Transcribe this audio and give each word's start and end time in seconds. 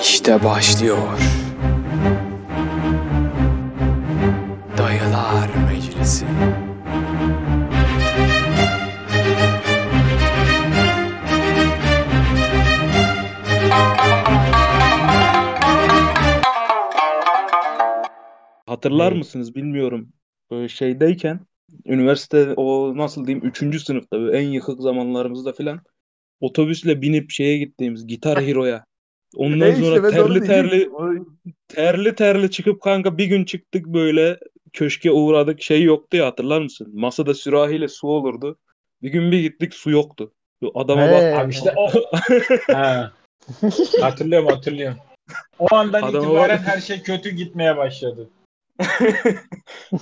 İşte 0.00 0.44
başlıyor. 0.44 1.18
Dayılar 4.78 5.50
Meclisi. 5.70 6.26
Hatırlar 18.66 19.12
Ne? 19.14 19.18
mısınız 19.18 19.54
bilmiyorum. 19.54 20.12
Böyle 20.50 20.68
şeydeyken 20.68 21.40
üniversite 21.86 22.54
o 22.56 22.96
nasıl 22.96 23.26
diyeyim 23.26 23.46
3. 23.46 23.84
sınıfta 23.84 24.20
böyle 24.20 24.38
en 24.38 24.48
yıkık 24.48 24.80
zamanlarımızda 24.80 25.52
filan 25.52 25.80
otobüsle 26.40 27.02
binip 27.02 27.30
şeye 27.30 27.58
gittiğimiz 27.58 28.06
Gitar 28.06 28.42
Hero'ya. 28.42 28.84
Ondan 29.36 29.68
E 29.68 29.72
işte 29.72 29.84
sonra 29.84 30.10
terli 30.10 30.40
terli 30.46 30.90
terli 31.68 32.14
terli 32.14 32.50
çıkıp 32.50 32.82
kanka 32.82 33.18
bir 33.18 33.26
gün 33.26 33.44
çıktık 33.44 33.86
böyle 33.86 34.38
köşke 34.72 35.10
uğradık 35.10 35.62
şey 35.62 35.82
yoktu 35.82 36.16
ya 36.16 36.26
hatırlar 36.26 36.60
mısın? 36.60 36.90
Masada 36.94 37.34
sürahiyle 37.34 37.88
su 37.88 38.08
olurdu. 38.08 38.58
Bir 39.02 39.08
gün 39.08 39.32
bir 39.32 39.40
gittik 39.40 39.74
su 39.74 39.90
yoktu. 39.90 40.32
Adama 40.74 41.02
He. 41.02 41.12
bak 41.12 41.44
Abi 41.44 41.50
işte 41.52 41.74
o. 41.76 41.90
ha. 42.72 43.12
Hatırlıyorum 44.00 44.48
hatırlıyorum. 44.48 44.98
O 45.58 45.74
andan 45.74 46.02
Adama 46.02 46.24
itibaren 46.24 46.58
bak. 46.58 46.66
her 46.66 46.80
şey 46.80 47.02
kötü 47.02 47.30
gitmeye 47.30 47.76
başladı. 47.76 48.28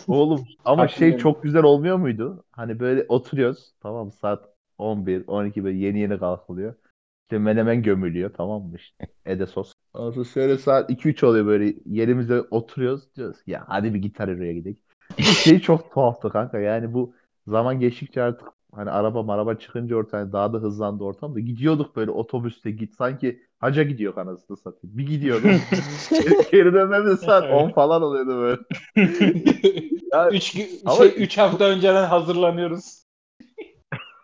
Oğlum 0.08 0.46
ama 0.64 0.88
şey 0.88 1.18
çok 1.18 1.42
güzel 1.42 1.62
olmuyor 1.62 1.96
muydu? 1.96 2.44
Hani 2.52 2.80
böyle 2.80 3.04
oturuyoruz 3.08 3.72
tamam 3.82 4.12
saat 4.12 4.44
11 4.78 5.24
12 5.26 5.64
böyle 5.64 5.78
yeni 5.78 6.00
yeni 6.00 6.18
kalkılıyor. 6.18 6.74
İşte 7.24 7.38
menemen 7.38 7.82
gömülüyor 7.82 8.30
tamam 8.36 8.62
mı 8.62 8.76
işte 8.76 9.06
Ede 9.26 9.46
sos. 9.46 9.72
Ondan 9.94 10.22
şöyle 10.22 10.58
saat 10.58 10.90
2-3 10.90 11.26
oluyor 11.26 11.46
böyle 11.46 11.74
yerimizde 11.86 12.40
oturuyoruz 12.40 13.16
diyoruz 13.16 13.36
ya 13.46 13.64
hadi 13.68 13.94
bir 13.94 13.98
gitar 13.98 14.30
Hero'ya 14.30 14.52
gidelim. 14.52 14.78
Şey 15.18 15.60
çok 15.60 15.92
tuhaftı 15.94 16.30
kanka 16.30 16.58
yani 16.58 16.94
bu 16.94 17.14
zaman 17.46 17.80
geçtikçe 17.80 18.22
artık 18.22 18.48
hani 18.74 18.90
araba 18.90 19.22
maraba 19.22 19.54
çıkınca 19.54 19.96
ortaya 19.96 20.18
hani 20.18 20.32
daha 20.32 20.52
da 20.52 20.58
hızlandı 20.58 21.04
ortam 21.04 21.34
da 21.34 21.40
gidiyorduk 21.40 21.96
böyle 21.96 22.10
otobüste 22.10 22.70
git 22.70 22.94
sanki 22.94 23.42
haca 23.58 23.82
gidiyor 23.82 24.16
anasını 24.16 24.56
satayım. 24.56 24.98
Bir 24.98 25.06
gidiyorduk. 25.06 25.44
Geri 26.52 26.72
dönmemiz 26.72 27.20
saat 27.20 27.50
10 27.52 27.70
falan 27.70 28.02
oluyordu 28.02 28.36
böyle. 28.40 28.60
Ya- 30.12 30.30
üç, 30.30 30.52
gün, 30.52 30.66
Ama- 30.86 30.96
şey, 30.96 31.14
üç 31.16 31.38
hafta 31.38 31.64
önceden 31.64 32.04
hazırlanıyoruz. 32.04 33.04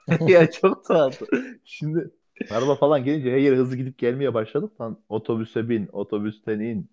ya 0.29 0.51
çok 0.51 0.85
tatlı. 0.85 1.27
Şimdi 1.65 2.11
araba 2.51 2.75
falan 2.75 3.05
gelince 3.05 3.33
her 3.33 3.37
yere 3.37 3.57
hızlı 3.57 3.77
gidip 3.77 3.99
gelmeye 3.99 4.35
başladık. 4.35 4.81
Lan 4.81 4.99
otobüse 5.09 5.69
bin, 5.69 5.89
otobüsten 5.93 6.61
in. 6.61 6.91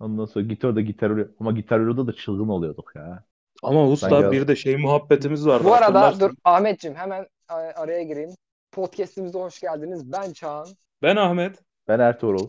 Ondan 0.00 0.24
sonra 0.24 0.44
git 0.44 0.64
orada 0.64 0.80
gitar 0.80 1.10
oluyor. 1.10 1.28
Ama 1.40 1.52
gitar 1.52 1.80
orada 1.80 2.06
da 2.06 2.12
çılgın 2.12 2.48
oluyorduk 2.48 2.92
ya. 2.96 3.24
ama 3.62 3.88
usta 3.88 4.22
Ben 4.22 4.32
bir 4.32 4.48
de 4.48 4.56
şey 4.56 4.76
muhabbetimiz 4.76 5.46
vardı. 5.46 5.64
Bu 5.64 5.74
arada 5.74 6.20
dur 6.20 6.30
Ahmetciğim 6.44 6.96
hemen 6.96 7.26
araya 7.48 8.02
gireyim. 8.02 8.30
Podcast'imize 8.72 9.38
hoş 9.38 9.60
geldiniz. 9.60 10.12
Ben 10.12 10.32
Çağan. 10.32 10.66
Ben 11.02 11.16
Ahmet. 11.16 11.62
Ben 11.88 11.98
Ertuğrul. 11.98 12.48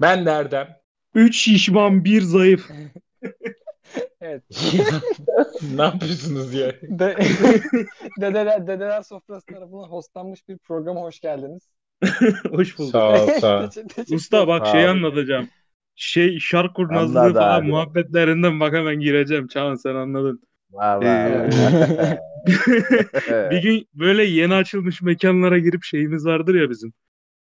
Ben 0.00 0.26
Erdem. 0.26 0.68
Üç 1.14 1.36
şişman 1.40 2.04
bir 2.04 2.22
zayıf. 2.22 2.70
Evet. 4.24 4.42
ne 5.76 5.82
yapıyorsunuz 5.82 6.54
ya? 6.54 6.72
De 6.82 7.16
dedeler, 8.20 8.66
dedeler 8.66 9.02
sofrası 9.02 9.46
tarafından 9.46 9.88
hostlanmış 9.88 10.48
bir 10.48 10.58
programa 10.58 11.00
hoş 11.00 11.20
geldiniz. 11.20 11.62
Hoş 12.50 12.78
bulduk. 12.78 12.92
Sağ 12.92 13.24
ol 13.24 13.28
sağ 13.40 13.64
ol. 13.64 13.68
Usta 14.12 14.48
bak 14.48 14.66
şey 14.66 14.84
ol. 14.84 14.88
anlatacağım. 14.88 15.48
Şey 15.94 16.38
şark 16.38 16.76
kurnazlığı 16.76 17.20
Anladı 17.20 17.38
falan 17.38 17.60
abi. 17.60 17.68
muhabbetlerinden 17.68 18.60
bak 18.60 18.74
hemen 18.74 19.00
gireceğim. 19.00 19.48
Çağan 19.48 19.74
sen 19.74 19.94
anladın. 19.94 20.42
Var 20.70 21.02
Ee. 21.02 21.50
Bir 23.50 23.62
gün 23.62 23.88
böyle 23.94 24.24
yeni 24.24 24.54
açılmış 24.54 25.02
mekanlara 25.02 25.58
girip 25.58 25.84
şeyimiz 25.84 26.26
vardır 26.26 26.54
ya 26.54 26.70
bizim. 26.70 26.92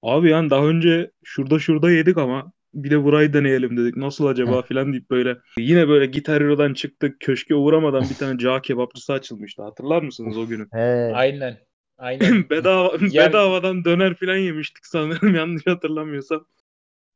Abi 0.02 0.30
yani 0.30 0.50
daha 0.50 0.64
önce 0.66 1.10
şurada 1.24 1.58
şurada 1.58 1.90
yedik 1.90 2.18
ama 2.18 2.52
bir 2.74 2.90
de 2.90 3.04
burayı 3.04 3.32
deneyelim 3.32 3.76
dedik. 3.76 3.96
Nasıl 3.96 4.26
acaba 4.26 4.62
filan 4.62 4.92
deyip 4.92 5.10
böyle. 5.10 5.38
Yine 5.58 5.88
böyle 5.88 6.06
Gitar 6.06 6.42
Hero'dan 6.42 6.74
çıktık. 6.74 7.20
Köşke 7.20 7.54
uğramadan 7.54 8.02
bir 8.10 8.14
tane 8.14 8.38
cağ 8.38 8.62
kebapçısı 8.62 9.12
açılmıştı. 9.12 9.62
Hatırlar 9.62 10.02
mısınız 10.02 10.38
o 10.38 10.46
günü? 10.46 10.66
He. 10.72 11.12
Aynen. 11.14 11.58
Aynen. 11.98 12.50
Bedava, 12.50 12.92
Yer- 13.10 13.28
bedavadan 13.28 13.84
döner 13.84 14.14
filan 14.14 14.36
yemiştik 14.36 14.86
sanırım 14.86 15.34
yanlış 15.34 15.66
hatırlamıyorsam. 15.66 16.46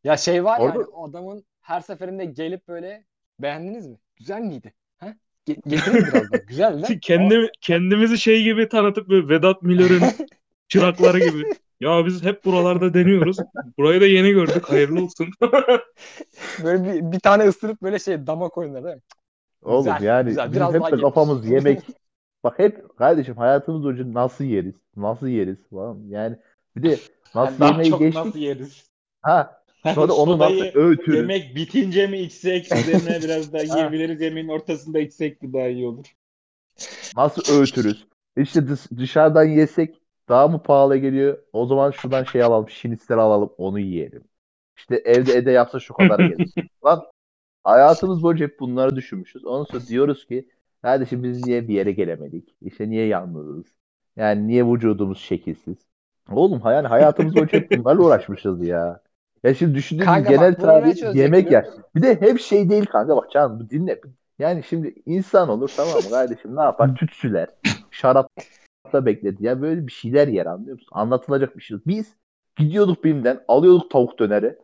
Ya 0.05 0.17
şey 0.17 0.45
var 0.45 0.59
ya 0.61 0.65
Orada- 0.65 0.79
hani 0.79 1.09
adamın 1.11 1.45
her 1.61 1.81
seferinde 1.81 2.25
gelip 2.25 2.69
böyle 2.69 3.05
beğendiniz 3.39 3.87
mi? 3.87 3.97
Güzel 4.17 4.41
miydi? 4.41 4.75
Ha? 4.99 5.17
Ge- 5.49 5.69
getirin 5.69 5.97
biraz 6.13 6.33
daha. 6.33 6.43
Güzel 6.49 6.73
lan. 6.83 6.99
Kendi, 7.03 7.51
kendimizi 7.61 8.19
şey 8.19 8.43
gibi 8.43 8.69
tanıtıp 8.69 9.09
böyle 9.09 9.29
Vedat 9.29 9.63
Milor'un 9.63 10.03
çırakları 10.69 11.19
gibi. 11.19 11.45
Ya 11.83 12.07
biz 12.07 12.23
hep 12.25 12.45
buralarda 12.45 12.95
deniyoruz. 12.95 13.37
Burayı 13.79 14.01
da 14.01 14.07
yeni 14.07 14.31
gördük. 14.31 14.65
Hayırlı 14.71 15.05
olsun. 15.05 15.29
Böyle 16.65 16.85
bir, 16.85 17.13
bir 17.13 17.21
tane 17.21 17.45
ısırıp 17.45 17.83
böyle 17.83 17.99
şey 17.99 18.27
dama 18.27 18.49
koyunlar 18.49 18.85
değil 18.85 18.95
mi? 18.95 19.03
Oğlum 19.63 19.85
Güzel, 19.85 20.03
yani 20.03 20.29
güzel. 20.29 20.53
Biraz 20.53 20.75
hep 20.75 20.93
de 20.93 20.97
kafamız 21.01 21.47
yemek. 21.51 21.81
Bak 22.45 22.59
hep 22.59 22.97
kardeşim 22.99 23.37
hayatımız 23.37 23.85
boyunca 23.85 24.15
nasıl 24.15 24.45
yeriz? 24.45 24.75
Nasıl 24.97 25.27
yeriz 25.27 25.57
falan. 25.71 25.99
Yani 26.09 26.37
bir 26.77 26.83
de 26.83 26.99
nasıl 27.35 27.61
Daha 27.61 27.71
yemeği 27.71 27.99
geçtik. 27.99 28.15
nasıl 28.15 28.39
yeriz? 28.39 28.91
Ha. 29.23 29.63
Sonra 29.95 30.13
onu 30.13 30.39
nasıl 30.39 30.65
öğütürüz? 30.75 31.17
Yemek 31.17 31.57
bitince 31.57 32.07
mi 32.07 32.19
içsek 32.19 32.65
üzerine 32.73 33.19
biraz 33.25 33.53
daha 33.53 33.63
Ha. 33.63 33.79
yiyebiliriz. 33.79 34.21
Yemeğin 34.21 34.49
ortasında 34.49 34.99
içsek 35.01 35.43
mi 35.43 35.53
daha 35.53 35.69
iyi 35.69 35.87
olur? 35.87 36.07
Nasıl 37.17 37.55
öğütürüz? 37.55 38.07
İşte 38.37 38.69
dış- 38.69 38.91
dışarıdan 38.99 39.45
yesek 39.45 40.02
daha 40.33 40.49
mı 40.49 40.63
pahalı 40.63 40.97
geliyor? 40.97 41.39
O 41.53 41.67
zaman 41.67 41.91
şuradan 41.91 42.25
şey 42.25 42.43
alalım, 42.43 42.69
şinitzel 42.69 43.19
alalım, 43.19 43.51
onu 43.59 43.81
yiyelim. 43.81 44.25
İşte 44.77 44.97
evde 44.97 45.33
ede 45.33 45.51
yapsa 45.51 45.81
şu 45.81 45.95
kadar 45.95 46.19
gelir. 46.19 46.55
Lan 46.85 47.03
hayatımız 47.65 48.23
boyunca 48.23 48.47
hep 48.47 48.61
bunları 48.61 48.97
düşünmüşüz. 48.97 49.45
Ondan 49.45 49.65
sonra 49.65 49.87
diyoruz 49.87 50.27
ki 50.27 50.49
kardeşim 50.83 51.23
biz 51.23 51.47
niye 51.47 51.69
bir 51.69 51.75
yere 51.75 51.93
gelemedik? 51.93 52.57
İşte 52.63 52.91
niye 52.91 53.07
yalnızız? 53.07 53.65
Yani 54.17 54.49
niye 54.49 54.67
vücudumuz 54.67 55.19
şekilsiz? 55.19 55.77
Oğlum 56.31 56.63
yani 56.65 56.89
hayatımız 56.89 57.37
boyunca 57.37 57.59
hep 57.59 57.71
bunlarla 57.71 58.03
uğraşmışız 58.03 58.67
ya. 58.67 59.01
Ya 59.43 59.55
şimdi 59.55 59.75
düşündüğüm 59.75 60.07
Kanka 60.07 60.31
genel 60.31 60.57
çözecek 60.57 61.15
yemek 61.15 61.51
yer. 61.51 61.67
Bir 61.95 62.03
de 62.03 62.21
hep 62.21 62.41
şey 62.41 62.71
değil 62.71 62.87
kanka 62.87 63.17
bak 63.17 63.31
Can 63.31 63.61
bu 63.61 63.71
dinle. 63.71 64.01
Yani 64.39 64.63
şimdi 64.63 64.95
insan 65.07 65.49
olur 65.49 65.71
tamam 65.77 65.95
mı 65.95 66.11
kardeşim 66.11 66.57
ne 66.57 66.63
yapar? 66.63 66.95
Tütsüler. 66.95 67.49
Şarapta 68.93 69.07
bekledi. 69.07 69.45
Ya 69.47 69.63
böyle 69.63 69.87
bir 69.87 69.93
şeyler 69.93 70.29
yer 70.29 70.47
anlıyor 70.47 70.73
musun? 70.73 70.89
Anlatılacak 70.93 71.57
bir 71.57 71.63
şey 71.63 71.75
yok. 71.75 71.87
Biz 71.87 72.15
gidiyorduk 72.57 73.05
BİM'den 73.05 73.41
alıyorduk 73.49 73.91
tavuk 73.91 74.19
döneri. 74.19 74.57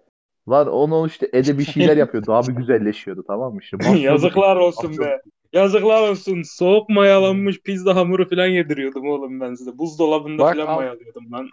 Lan 0.49 0.69
onu 0.69 1.07
işte 1.07 1.31
Ede 1.33 1.59
bir 1.59 1.65
şeyler 1.65 1.97
yapıyor. 2.05 2.27
Daha 2.27 2.49
bir 2.49 2.53
güzelleşiyordu 2.53 3.25
tamam 3.27 3.55
mı? 3.55 3.61
İşte. 3.63 3.77
Yazıklar 3.99 4.57
olsun 4.57 4.99
be. 4.99 5.21
Yazıklar 5.53 6.11
olsun. 6.11 6.43
Soğuk 6.43 6.89
mayalanmış 6.89 7.61
pizza 7.63 7.97
hamuru 7.97 8.29
falan 8.29 8.47
yediriyordum 8.47 9.09
oğlum 9.09 9.41
ben 9.41 9.55
size. 9.55 9.79
Buzdolabında 9.79 10.43
Bak 10.43 10.57
falan 10.57 10.67
al. 10.67 10.77
mayalıyordum 10.77 11.25
ben. 11.33 11.49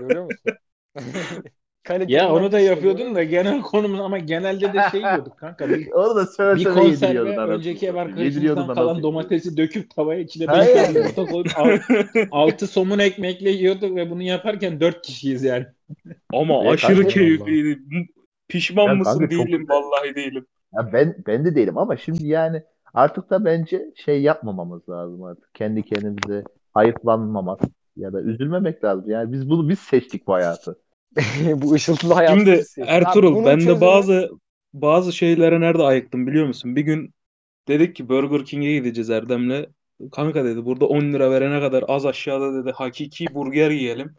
Görüyor 0.00 0.24
musun? 0.24 0.52
Kaliteli 1.90 2.12
Ya 2.16 2.32
onu 2.32 2.52
da 2.52 2.58
şey 2.58 2.66
yapıyordun 2.66 3.14
da 3.14 3.24
genel 3.24 3.62
konumuz 3.62 4.00
ama 4.00 4.18
genelde 4.18 4.72
de 4.72 4.78
şey 4.90 5.00
yiyorduk 5.00 5.38
kanka. 5.38 5.68
Bir, 5.68 5.90
Onu 5.94 6.16
da 6.16 6.26
söve 6.26 6.54
bir 6.54 6.60
söve 6.60 6.84
yediriyordun 6.84 7.32
anasını 7.32 7.54
önceki 7.54 7.86
ev 7.86 7.94
arkadaşımızdan 7.94 8.74
kalan 8.74 9.02
domatesi 9.02 9.56
döküp 9.56 9.90
tavaya 9.90 10.20
içine 10.20 10.48
beş 10.48 10.96
yumurta 10.96 11.26
koyup 11.26 11.46
al- 11.58 11.78
altı 12.30 12.66
somun 12.66 12.98
ekmekle 12.98 13.50
yiyorduk 13.50 13.96
ve 13.96 14.10
bunu 14.10 14.22
yaparken 14.22 14.80
dört 14.80 15.02
kişiyiz 15.02 15.44
yani. 15.44 15.66
Ama 16.32 16.60
Evet, 16.64 16.72
aşırı 16.72 17.08
keyifliydi. 17.08 17.78
Pişman 18.48 18.86
Ya 18.86 18.94
mısın? 18.94 19.18
kanka 19.18 19.34
çok 19.36 19.46
Değilim. 19.46 19.60
güzel. 19.60 19.74
Vallahi 19.76 20.14
değilim. 20.14 20.46
Ya 20.74 20.92
ben 20.92 21.16
ben 21.26 21.44
de 21.44 21.54
değilim 21.54 21.78
ama 21.78 21.96
şimdi 21.96 22.26
yani 22.26 22.62
artık 22.94 23.30
da 23.30 23.44
bence 23.44 23.90
şey 23.96 24.22
yapmamamız 24.22 24.88
lazım 24.88 25.22
artık. 25.22 25.54
Kendi 25.54 25.82
kendimize 25.82 26.44
hayıflanmamak 26.74 27.60
ya 27.96 28.12
da 28.12 28.22
üzülmemek 28.22 28.84
lazım. 28.84 29.10
Yani 29.10 29.32
biz 29.32 29.50
bunu 29.50 29.68
biz 29.68 29.78
seçtik 29.78 30.26
bu 30.26 30.32
hayatı. 30.34 30.78
Bu 31.54 31.72
ışıltılı 31.72 32.14
hayatı 32.14 32.40
Şimdi. 32.40 32.64
Ertuğrul 32.86 33.44
ben 33.46 33.60
de 33.60 33.64
çözümü- 33.64 33.80
bazı 33.80 34.30
bazı 34.74 35.12
şeylere 35.12 35.60
nerede 35.60 35.82
ayıktım 35.82 36.26
biliyor 36.26 36.46
musun? 36.46 36.76
Bir 36.76 36.82
gün 36.82 37.14
dedik 37.68 37.96
ki 37.96 38.08
Burger 38.08 38.44
King'e 38.44 38.72
gideceğiz 38.74 39.10
Erdem'le. 39.10 39.66
Kanka 40.12 40.44
dedi 40.44 40.64
burada 40.64 40.86
10 40.86 41.12
lira 41.12 41.30
verene 41.30 41.60
kadar 41.60 41.84
az 41.88 42.06
aşağıda 42.06 42.62
dedi 42.64 42.72
hakiki 42.72 43.34
burger 43.34 43.70
yiyelim. 43.70 44.14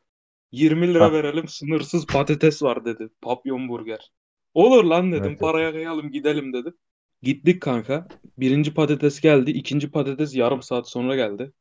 20 0.52 0.88
lira 0.88 1.00
Bak. 1.00 1.14
verelim 1.14 1.48
sınırsız 1.48 2.06
patates 2.06 2.64
var 2.64 2.86
dedi. 2.86 3.10
Papyon 3.22 3.70
burger. 3.70 4.12
Olur 4.54 4.84
lan 4.84 5.12
dedim 5.12 5.24
Evet, 5.28 5.40
paraya 5.40 5.72
kıyalım 5.72 6.12
gidelim 6.12 6.54
dedim. 6.54 6.74
Gittik 7.24 7.62
kanka. 7.62 8.08
Birinci 8.38 8.74
patates 8.74 9.22
geldi. 9.22 9.52
ikinci 9.52 9.92
patates 9.92 10.36
yarım 10.36 10.62
saat 10.62 10.90
sonra 10.90 11.16
geldi. 11.16 11.52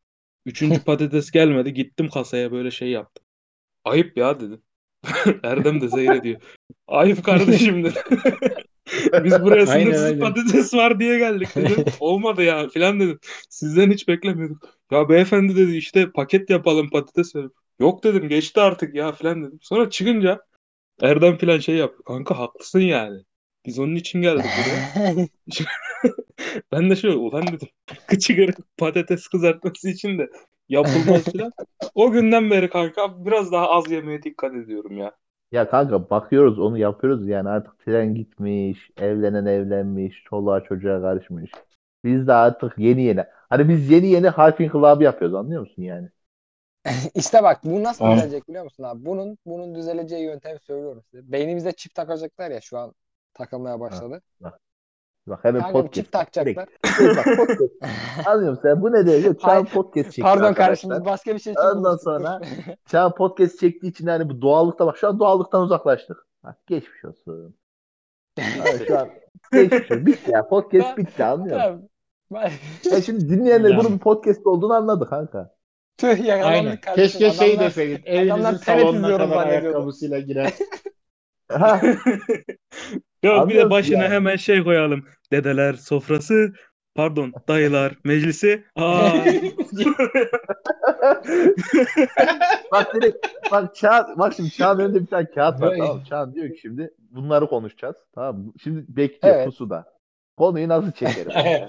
Üçüncü 0.46 0.84
patates 0.84 1.30
gelmedi. 1.30 1.74
Gittim 1.74 2.08
kasaya 2.08 2.52
böyle 2.52 2.70
şey 2.70 2.90
yaptım. 2.90 3.24
Ayıp 3.84 4.16
ya 4.16 4.40
dedim. 4.40 4.62
Erdem 5.42 5.80
de 5.80 5.88
seyrediyor. 5.88 6.40
Ayıp 6.88 7.24
kardeşim 7.24 7.84
dedi. 7.84 8.02
Biz 9.24 9.42
buraya 9.42 9.66
sınırsız 9.66 10.04
aynen. 10.04 10.20
patates 10.20 10.74
var 10.74 11.00
diye 11.00 11.18
geldik 11.18 11.48
dedim. 11.56 11.84
Olmadı 12.00 12.42
ya 12.42 12.68
filan 12.68 13.00
dedim. 13.00 13.18
Sizden 13.48 13.90
hiç 13.90 14.08
beklemiyorduk. 14.08 14.68
Ya 14.90 15.08
beyefendi 15.08 15.56
dedi 15.56 15.76
işte 15.76 16.10
paket 16.10 16.50
yapalım 16.50 16.90
patates 16.90 17.36
verin. 17.36 17.52
Yok 17.80 18.04
dedim 18.04 18.28
geçti 18.28 18.60
artık 18.60 18.94
ya 18.94 19.12
filan 19.12 19.44
dedim. 19.44 19.58
Sonra 19.62 19.90
çıkınca 19.90 20.40
Erdem 21.02 21.36
filan 21.36 21.58
şey 21.58 21.76
yaptı. 21.76 22.02
Kanka 22.04 22.38
haklısın 22.38 22.80
yani. 22.80 23.22
Biz 23.66 23.78
onun 23.78 23.94
için 23.94 24.22
geldik 24.22 24.44
buraya. 24.44 25.26
Ben 26.72 26.90
de 26.90 26.96
şöyle 26.96 27.16
ulan 27.16 27.46
dedim. 27.46 27.68
Kıçı 28.06 28.48
patates 28.76 29.28
kızartması 29.28 29.88
için 29.88 30.18
de 30.18 30.30
yapılmaz 30.68 31.24
filan. 31.24 31.52
O 31.94 32.10
günden 32.10 32.50
beri 32.50 32.70
kanka 32.70 33.24
biraz 33.26 33.52
daha 33.52 33.70
az 33.70 33.90
yemeye 33.90 34.22
dikkat 34.22 34.54
ediyorum 34.54 34.96
ya. 34.96 35.12
Ya 35.52 35.70
kanka 35.70 36.10
bakıyoruz 36.10 36.58
onu 36.58 36.78
yapıyoruz 36.78 37.28
yani 37.28 37.48
artık 37.48 37.78
tren 37.78 38.14
gitmiş, 38.14 38.90
evlenen 38.96 39.46
evlenmiş, 39.46 40.24
çoluğa 40.24 40.64
çocuğa 40.64 41.00
karışmış. 41.00 41.50
Biz 42.04 42.26
de 42.26 42.32
artık 42.32 42.78
yeni 42.78 43.02
yeni. 43.02 43.24
Hani 43.48 43.68
biz 43.68 43.90
yeni 43.90 44.06
yeni 44.06 44.28
harf 44.28 44.60
inkılabı 44.60 45.04
yapıyoruz 45.04 45.34
anlıyor 45.34 45.60
musun 45.60 45.82
yani? 45.82 46.08
İşte 47.14 47.42
bak 47.42 47.60
bu 47.64 47.82
nasıl 47.82 48.12
düzelecek 48.12 48.48
biliyor 48.48 48.64
musun 48.64 48.82
abi? 48.82 49.04
Bunun 49.04 49.38
bunun 49.46 49.74
düzeleceği 49.74 50.24
yöntemi 50.24 50.60
söylüyorum 50.60 51.02
size. 51.10 51.32
Beynimize 51.32 51.72
çip 51.72 51.94
takacaklar 51.94 52.50
ya 52.50 52.60
şu 52.60 52.78
an 52.78 52.94
takılmaya 53.34 53.80
başladı. 53.80 54.22
Bak 55.26 55.44
hemen 55.44 55.62
Kanka 55.62 55.78
bir 55.78 55.82
podcast. 55.82 55.94
çip 55.94 56.12
takacaklar. 56.12 56.68
Direkt 56.98 57.16
bak 57.16 57.36
podcast. 57.36 57.72
Anlıyor 58.26 58.50
musun 58.50 58.62
sen? 58.62 58.82
Bu 58.82 58.92
ne 58.92 59.06
diyor? 59.06 59.34
Çağ 59.34 59.64
podcast 59.64 60.06
çekti 60.06 60.22
Pardon 60.22 60.54
kardeşim 60.54 60.90
arkadaşlar. 60.90 61.00
biz 61.00 61.04
başka 61.12 61.34
bir 61.34 61.38
şey 61.40 61.52
için 61.52 61.62
Ondan 61.62 61.96
sonra 61.96 62.40
Çağ 62.86 63.14
podcast 63.14 63.60
çektiği 63.60 63.88
için 63.90 64.06
hani 64.06 64.28
bu 64.30 64.42
doğallıkta 64.42 64.86
bak 64.86 64.96
şu 64.98 65.08
an 65.08 65.18
doğallıktan 65.18 65.62
uzaklaştık. 65.62 66.26
Bak 66.44 66.66
geçmiş 66.66 67.04
olsun. 67.04 67.56
Abi 68.38 68.86
şu 68.86 68.98
an 68.98 69.08
geçmiş 69.52 69.90
olsun. 69.90 70.06
Bitti 70.06 70.30
ya. 70.30 70.48
Podcast 70.48 70.98
bitti 70.98 71.24
anlıyor 71.24 71.56
musun? 71.70 71.88
Tamam. 72.32 72.50
Ya 72.92 73.02
şimdi 73.02 73.28
dinleyenler 73.28 73.70
Yani. 73.70 73.80
bunun 73.80 73.92
bir 73.94 73.98
podcast 73.98 74.46
olduğunu 74.46 74.74
anladı 74.74 75.08
kanka. 75.10 75.54
Tüh 75.96 76.24
yakalandık 76.24 76.82
kardeşim. 76.82 77.18
Keşke 77.20 77.38
şey 77.38 77.52
Adamlar- 77.54 77.66
deseydin. 77.66 78.02
adamlar 78.02 78.48
Evinizin 78.50 78.64
salonuna 78.64 79.18
kadar 79.18 79.46
ayakkabısıyla 79.46 80.18
girer. 80.20 80.52
Yok 83.22 83.32
bir 83.34 83.38
de 83.38 83.40
Anlıyorsun 83.42 83.70
başına 83.70 84.02
yani. 84.02 84.14
hemen 84.14 84.36
şey 84.36 84.64
koyalım. 84.64 85.04
Dedeler 85.32 85.72
sofrası, 85.74 86.52
pardon 86.94 87.32
dayılar 87.48 87.92
meclisi. 88.04 88.64
Aa, 88.76 89.10
bak 92.72 92.94
direkt 92.94 93.26
bak 93.52 93.74
Çağ 93.74 94.06
bak 94.18 94.32
şimdi 94.36 94.50
Çağ'ın 94.50 94.78
önünde 94.78 95.00
bir 95.00 95.06
tane 95.06 95.30
kağıt 95.30 95.60
var 95.60 95.68
Vay. 95.70 95.78
tamam 95.78 95.96
mı? 95.96 96.02
Çağ 96.08 96.34
diyor 96.34 96.48
ki 96.48 96.58
şimdi 96.62 96.90
bunları 97.10 97.46
konuşacağız 97.46 97.96
tamam 98.14 98.38
mı? 98.38 98.52
Şimdi 98.62 98.84
bekliyor 98.88 99.34
Evet. 99.34 99.46
pusuda. 99.46 99.84
Konuyu 100.36 100.68
nasıl 100.68 100.92
çekerim? 100.92 101.32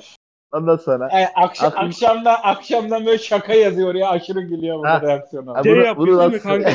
Ondan 0.53 0.77
sonra 0.77 1.07
Ay, 1.11 1.25
akşam, 1.35 1.67
Aklım- 1.69 1.85
akşamda 1.87 2.43
akşamdan 2.43 3.05
böyle 3.05 3.17
şaka 3.17 3.53
yazıyor 3.53 3.95
ya 3.95 4.09
aşırı 4.09 4.41
gülüyor 4.41 4.77
bu 4.79 4.83
Ha. 4.85 5.01
reaksiyona. 5.01 5.57
Ha, 5.57 5.63
şey 5.63 5.71
bunu- 5.73 5.83
yapmış 5.85 6.07
bunu 6.09 6.19
değil 6.19 6.29
mi 6.29 6.35
nasıl- 6.35 6.49
kanka? 6.49 6.69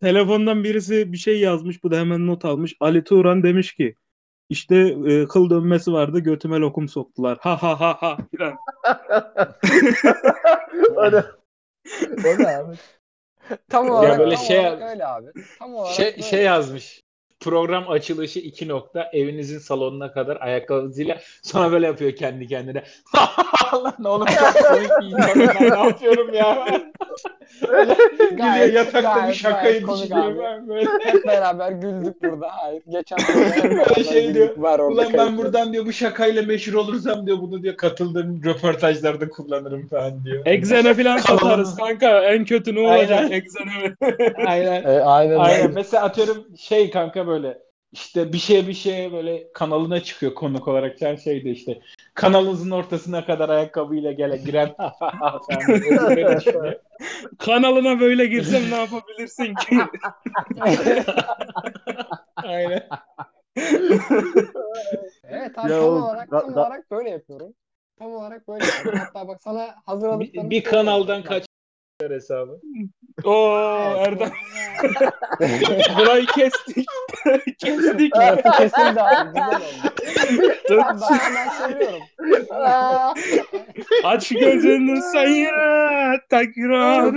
Telefondan 0.00 0.64
birisi 0.64 1.12
bir 1.12 1.16
şey 1.16 1.40
yazmış. 1.40 1.84
Bu 1.84 1.90
da 1.90 1.96
hemen 1.98 2.26
not 2.26 2.44
almış. 2.44 2.74
Ali 2.80 3.04
Turan 3.04 3.42
demiş 3.42 3.74
ki 3.74 3.94
işte 4.48 4.76
e, 5.06 5.28
kıl 5.28 5.50
dönmesi 5.50 5.92
vardı. 5.92 6.18
Götüme 6.18 6.58
lokum 6.58 6.88
soktular. 6.88 7.38
Ha 7.40 7.62
ha 7.62 7.80
ha 7.80 7.96
ha 8.00 8.18
filan. 8.30 8.56
o 12.24 12.38
ne 12.38 12.56
abi? 12.56 12.76
Tam 13.68 13.90
olarak, 13.90 14.18
böyle 14.18 14.34
tam 14.34 14.44
şey- 14.44 14.60
olarak 14.60 14.82
öyle 14.82 15.06
abi. 15.06 15.26
Tam 15.58 15.74
olarak 15.74 15.94
Şey, 15.94 16.06
böyle. 16.06 16.22
şey 16.22 16.42
yazmış. 16.42 17.02
Program 17.40 17.90
açılışı 17.90 18.38
2 18.38 18.68
nokta 18.68 19.10
evinizin 19.12 19.58
salonuna 19.58 20.12
kadar 20.12 20.38
ayakkabısıyla 20.40 21.18
sonra 21.42 21.72
böyle 21.72 21.86
yapıyor 21.86 22.12
kendi 22.16 22.46
kendine. 22.46 22.82
Lan 23.74 24.04
oğlum 24.04 24.26
çok 24.26 24.64
komik 24.68 24.90
bir 25.00 25.06
insanım 25.06 25.48
ben 25.60 25.70
ne 25.70 25.86
yapıyorum 25.86 26.34
ya. 26.34 26.66
Böyle 27.68 27.92
Gayet- 28.36 28.72
yatakta 28.74 29.28
bir 29.28 29.34
şakayı 29.34 29.62
gayet 29.64 29.82
komik 29.86 30.02
düşünüyor 30.02 30.26
abi. 30.26 30.38
ben 30.42 30.68
böyle. 30.68 30.88
Hep 31.04 31.26
beraber 31.26 31.72
güldük 31.72 32.22
burada. 32.22 32.48
Hayır. 32.52 32.82
Geçen 32.88 33.18
beraber 33.28 34.04
şey 34.04 34.34
diyor. 34.34 34.48
Var 34.56 34.78
orada 34.78 35.00
Ulan 35.02 35.12
ben 35.12 35.36
buradan 35.36 35.72
diyor 35.72 35.86
bu 35.86 35.92
şakayla 35.92 36.42
meşhur 36.42 36.74
olursam 36.74 37.26
diyor 37.26 37.38
bunu 37.40 37.62
diyor 37.62 37.76
katıldığım 37.76 38.42
röportajlarda 38.44 39.28
kullanırım 39.28 39.88
falan 39.88 40.24
diyor. 40.24 40.42
Egzene 40.46 40.94
filan 40.94 41.18
Kalan- 41.20 41.38
satarız 41.38 41.76
kanka. 41.76 42.20
En 42.24 42.44
kötü 42.44 42.74
ne 42.74 42.80
olacak? 42.80 43.30
Mi? 43.30 43.42
Aynen. 44.46 44.82
E, 44.84 45.00
aynen. 45.00 45.38
Aynen. 45.38 45.70
Mesela 45.74 46.04
atıyorum 46.04 46.44
şey 46.58 46.90
kanka 46.90 47.25
böyle 47.26 47.58
işte 47.92 48.32
bir 48.32 48.38
şeye 48.38 48.68
bir 48.68 48.74
şeye 48.74 49.12
böyle 49.12 49.52
kanalına 49.52 50.02
çıkıyor 50.02 50.34
konuk 50.34 50.68
olarak. 50.68 50.98
Sen 50.98 51.16
şeyde 51.16 51.50
işte 51.50 51.80
kanalınızın 52.14 52.70
ortasına 52.70 53.26
kadar 53.26 53.48
ayakkabıyla 53.48 54.12
gele 54.12 54.36
giren. 54.36 54.74
Kanalına 57.38 58.00
böyle 58.00 58.26
girsem 58.26 58.70
ne 58.70 58.76
yapabilirsin 58.76 59.54
ki? 59.54 59.76
Aynen. 62.36 62.88
Evet 65.24 65.58
abi 65.58 65.72
Ya 65.72 65.80
tam 65.80 65.94
olarak 65.94 66.30
tam 66.30 66.54
da- 66.54 66.60
olarak 66.60 66.90
böyle 66.90 67.10
yapıyorum. 67.10 67.54
Tam 67.98 68.12
olarak 68.12 68.48
böyle 68.48 68.66
yapıyorum. 68.66 68.98
Hatta 68.98 69.28
bak 69.28 69.42
sana 69.42 69.74
hazırladıklarımı 69.86 70.50
Bir, 70.50 70.56
bir 70.56 70.64
kanaldan 70.64 71.22
kaç 71.22 71.44
hesabı? 72.04 72.60
Oo 73.24 73.50
Erdem 73.98 74.30
bu- 75.40 75.98
burayı 75.98 76.26
kestik. 76.26 76.86
kestik. 77.58 78.12
Evet, 78.22 78.44
kesildi 78.58 79.00
abi. 79.02 79.40
Güzel 80.68 80.78
oldu. 80.78 81.00
Ben 81.10 81.22
hemen. 82.50 83.14
Aç 84.04 84.28
gözünü 84.28 85.02
sayı 85.02 85.48
tekrar. 86.30 87.14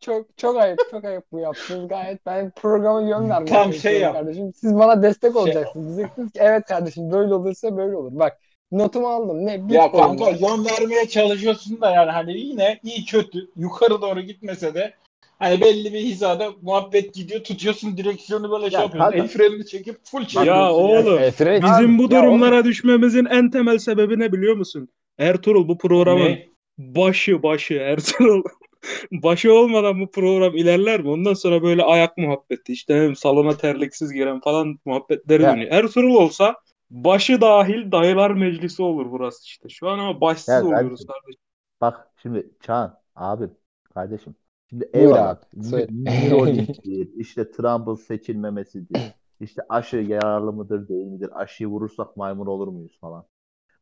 Çok 0.00 0.38
çok 0.38 0.56
ayıp, 0.56 0.78
çok 0.90 1.04
ayıp 1.04 1.24
bu 1.32 1.38
yaptığınız 1.38 1.88
gayet. 1.88 2.26
Ben 2.26 2.50
programa 2.50 3.00
yön 3.00 3.30
vermek 3.30 3.48
Tamam, 3.48 3.72
şey 3.72 4.00
yap. 4.00 4.14
kardeşim. 4.14 4.52
Siz 4.54 4.74
bana 4.78 5.02
destek 5.02 5.32
Şey- 5.32 5.42
olacaksınız. 5.42 5.96
Diyeceksiniz 5.96 6.32
ki 6.32 6.38
evet 6.42 6.64
kardeşim 6.66 7.12
böyle 7.12 7.34
olursa 7.34 7.76
böyle 7.76 7.96
olur. 7.96 8.10
Bak 8.12 8.38
notumu 8.72 9.08
aldım. 9.08 9.46
Ne? 9.46 9.60
Ya 9.70 9.92
kanka 9.92 10.30
yön 10.30 10.64
vermeye 10.64 11.08
çalışıyorsun 11.08 11.80
da 11.80 11.90
yani 11.90 12.10
hani 12.10 12.38
yine 12.40 12.80
iyi 12.84 13.04
kötü 13.04 13.48
yukarı 13.56 14.02
doğru 14.02 14.20
gitmese 14.20 14.74
de 14.74 14.94
hani 15.38 15.60
belli 15.60 15.92
bir 15.92 16.00
hizada 16.00 16.52
muhabbet 16.62 17.14
gidiyor 17.14 17.44
tutuyorsun 17.44 17.96
direksiyonu 17.96 18.50
böyle 18.50 18.70
şey 18.70 18.76
Ya 18.78 18.82
yapıyorsun. 18.82 19.10
kanka- 19.12 19.22
El 19.24 19.28
frenini 19.28 19.66
çekip 19.66 19.96
full 20.04 20.22
çekiyorsun. 20.24 20.52
Ya 20.52 20.72
oğlum 20.72 21.18
E, 21.18 21.28
fren- 21.30 21.62
bizim 21.62 21.98
bu 21.98 22.02
Ya 22.02 22.10
durumlara 22.10 22.64
düşmemizin 22.64 23.24
en 23.24 23.50
temel 23.50 23.78
sebebi 23.78 24.18
ne 24.18 24.32
biliyor 24.32 24.56
musun? 24.56 24.88
Ertuğrul 25.18 25.68
bu 25.68 25.78
programın 25.78 26.24
Ne? 26.30 26.46
başı 26.78 27.42
başı 27.42 27.74
Ertuğrul. 27.74 28.42
başı 29.12 29.52
olmadan 29.54 30.00
bu 30.00 30.10
program 30.10 30.56
ilerler 30.56 31.00
mi? 31.00 31.08
Ondan 31.10 31.34
sonra 31.34 31.62
böyle 31.62 31.82
ayak 31.82 32.18
muhabbeti 32.18 32.72
işte 32.72 32.94
hem 32.94 33.16
salona 33.16 33.56
terliksiz 33.56 34.12
giren 34.12 34.40
falan 34.40 34.78
muhabbetleri 34.84 35.42
Ya. 35.42 35.52
dönüyor. 35.52 35.72
Ertuğrul 35.72 36.14
olsa 36.14 36.56
başı 36.90 37.40
dahil 37.40 37.92
dayılar 37.92 38.30
meclisi 38.30 38.82
olur 38.82 39.10
burası 39.10 39.44
işte. 39.44 39.68
Şu 39.68 39.88
an 39.88 39.98
ama 39.98 40.20
başsız 40.20 40.48
Ya 40.48 40.62
oluyoruz 40.62 41.00
kardeşim. 41.00 41.06
kardeşim. 41.06 41.40
Bak 41.80 42.12
şimdi 42.22 42.50
Çağan 42.60 43.00
abim 43.16 43.56
kardeşim. 43.94 44.36
Şimdi 44.70 44.90
Buyur 44.94 45.16
eyvallah. 45.16 45.30
abi, 45.30 45.40
söyle. 45.60 45.92
Neuralink'tir, 46.18 47.08
işte 47.16 47.50
Trump'ın 47.52 47.94
seçilmemesidir. 47.94 49.14
işte 49.40 49.62
aşı 49.68 49.96
yararlı 49.96 50.52
mıdır 50.52 50.88
değil 50.88 51.06
midir? 51.06 51.30
Aşıyı 51.42 51.68
vurursak 51.68 52.16
maymun 52.16 52.46
olur 52.46 52.68
muyuz 52.68 52.98
falan. 53.00 53.26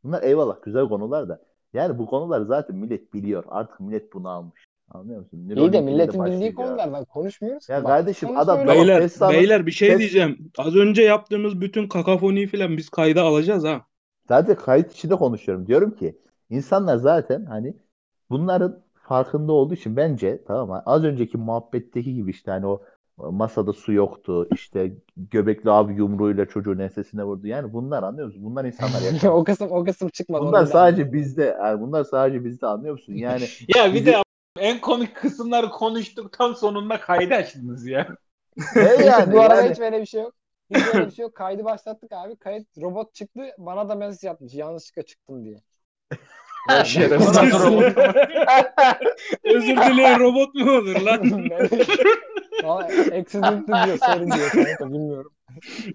Bunlar 0.03 0.23
eyvallah 0.23 0.63
güzel 0.63 0.89
konular 0.89 1.29
da. 1.29 1.45
Yani 1.73 1.99
bu 1.99 2.07
konular 2.07 2.41
zaten 2.41 2.77
millet 2.77 3.13
biliyor. 3.15 3.45
Artık 3.47 3.81
millet 3.81 4.13
bunu 4.13 4.29
almış. 4.29 4.64
Anlıyor 4.91 5.19
musun? 5.19 5.49
İyi 5.55 5.73
de 5.73 5.81
milletin 5.81 6.25
bildiği 6.25 6.53
konulardan 6.53 7.05
konuşmuyoruz. 7.05 7.69
Ya 7.69 7.83
Bak, 7.83 7.87
kardeşim, 7.87 8.37
adam-. 8.37 8.67
Beyler, 8.67 9.01
Tesla'nın- 9.01 9.33
beyler 9.33 9.65
bir 9.65 9.71
şey 9.71 9.89
Tes- 9.89 9.99
diyeceğim. 9.99 10.51
Az 10.57 10.75
önce 10.75 11.01
yaptığımız 11.01 11.61
bütün 11.61 11.87
kakafoniyi 11.87 12.47
falan 12.47 12.77
biz 12.77 12.89
kayda 12.89 13.23
alacağız 13.23 13.63
ha. 13.63 13.85
Zaten 14.27 14.55
kayıt 14.55 14.91
içinde 14.93 15.15
konuşuyorum. 15.15 15.67
Diyorum 15.67 15.91
ki 15.95 16.17
insanlar 16.49 16.97
zaten 16.97 17.45
hani 17.45 17.73
bunların 18.29 18.83
farkında 19.07 19.51
olduğu 19.51 19.73
için 19.73 19.95
bence 19.95 20.43
tamam 20.47 20.67
mı? 20.69 20.83
Az 20.85 21.03
önceki 21.03 21.37
muhabbetteki 21.37 22.13
gibi 22.13 22.31
işte 22.31 22.51
hani 22.51 22.65
o 22.65 22.81
masada 23.31 23.73
su 23.73 23.93
yoktu. 23.93 24.47
işte 24.53 24.91
göbekli 25.17 25.71
abi 25.71 25.93
yumruğuyla 25.93 26.45
çocuğun 26.45 26.79
ensesine 26.79 27.23
vurdu. 27.23 27.47
Yani 27.47 27.73
bunlar 27.73 28.03
anlıyor 28.03 28.27
musun? 28.27 28.43
Bunlar 28.45 28.65
insanlar 28.65 29.01
yaşamıyor. 29.13 29.39
o 29.41 29.43
kısım 29.43 29.67
o 29.71 29.83
kısım 29.83 30.09
çıkmadı. 30.09 30.45
bunlar 30.45 30.65
sadece 30.65 31.13
bizde. 31.13 31.57
Yani 31.59 31.81
bunlar 31.81 32.03
sadece 32.03 32.45
bizde 32.45 32.67
anlıyor 32.67 32.93
musun? 32.93 33.13
Yani 33.13 33.43
Ya 33.75 33.89
bir 33.89 33.93
Bizi- 33.93 34.05
de 34.05 34.17
en 34.59 34.81
komik 34.81 35.15
kısımları 35.15 35.69
konuştuktan 35.69 36.53
sonunda 36.53 36.99
kaydı 36.99 37.33
açtınız 37.33 37.87
ya. 37.87 38.07
ne 38.75 39.05
yani? 39.05 39.33
Bu 39.33 39.41
arada 39.41 39.55
Yani- 39.55 39.71
hiç 39.71 39.79
böyle 39.79 40.01
bir 40.01 40.05
şey 40.05 40.21
yok. 40.21 40.33
Hiç 40.75 40.93
böyle 40.93 41.07
bir 41.07 41.11
şey 41.11 41.23
yok. 41.23 41.35
Kaydı 41.35 41.65
başlattık 41.65 42.11
abi. 42.11 42.35
Kayıt 42.35 42.67
robot 42.81 43.13
çıktı. 43.13 43.41
Bana 43.57 43.89
da 43.89 43.95
mesaj 43.95 44.23
yapmış. 44.23 44.53
Yanlışlıkla 44.53 45.03
çıktım 45.03 45.45
diye. 45.45 45.57
Şerefsiz 46.85 47.37
robot. 47.37 47.97
Özür 49.43 49.75
dilerim 49.77 50.19
robot 50.19 50.55
mu 50.55 50.71
olur 50.71 51.01
lan? 51.01 51.49
Valla 52.63 52.85
accident'lı 52.85 53.73
diyor. 53.85 53.97
Sorry 53.97 54.31
diyor 54.31 54.49
kanka 54.51 54.93
bilmiyorum. 54.93 55.31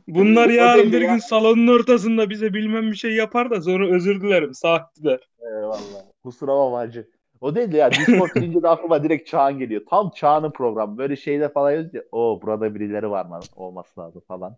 Bunlar 0.09 0.49
yarın 0.49 0.93
bir 0.93 1.01
ya. 1.01 1.13
gün 1.13 1.19
salonun 1.19 1.69
ortasında 1.69 2.31
bize 2.31 2.55
bilmem 2.55 2.91
bir 2.91 2.97
şey 2.97 3.15
yapar 3.15 3.51
da 3.51 3.63
sonra 3.63 3.95
özür 3.95 4.21
dilerim 4.21 4.55
saattiler. 4.55 5.21
Eyvallah. 5.41 6.03
Kusura 6.23 6.53
bakma 6.57 6.79
hacı. 6.79 7.09
O 7.41 7.55
değil 7.55 7.73
de 7.73 7.77
ya 7.77 7.99
Discord 7.99 8.35
deyince 8.41 8.63
de 8.63 8.69
aklıma 8.69 9.05
direkt 9.05 9.29
Çağan 9.29 9.59
geliyor. 9.59 9.83
Tam 9.91 10.11
Çağan'ın 10.11 10.51
programı. 10.51 10.99
Böyle 10.99 11.17
şeyde 11.17 11.49
falan 11.49 11.71
yazıyor. 11.73 12.05
O 12.13 12.41
burada 12.43 12.75
birileri 12.75 13.11
var 13.11 13.27
mı? 13.27 13.41
Olması 13.57 14.01
lazım 14.01 14.23
falan. 14.29 14.57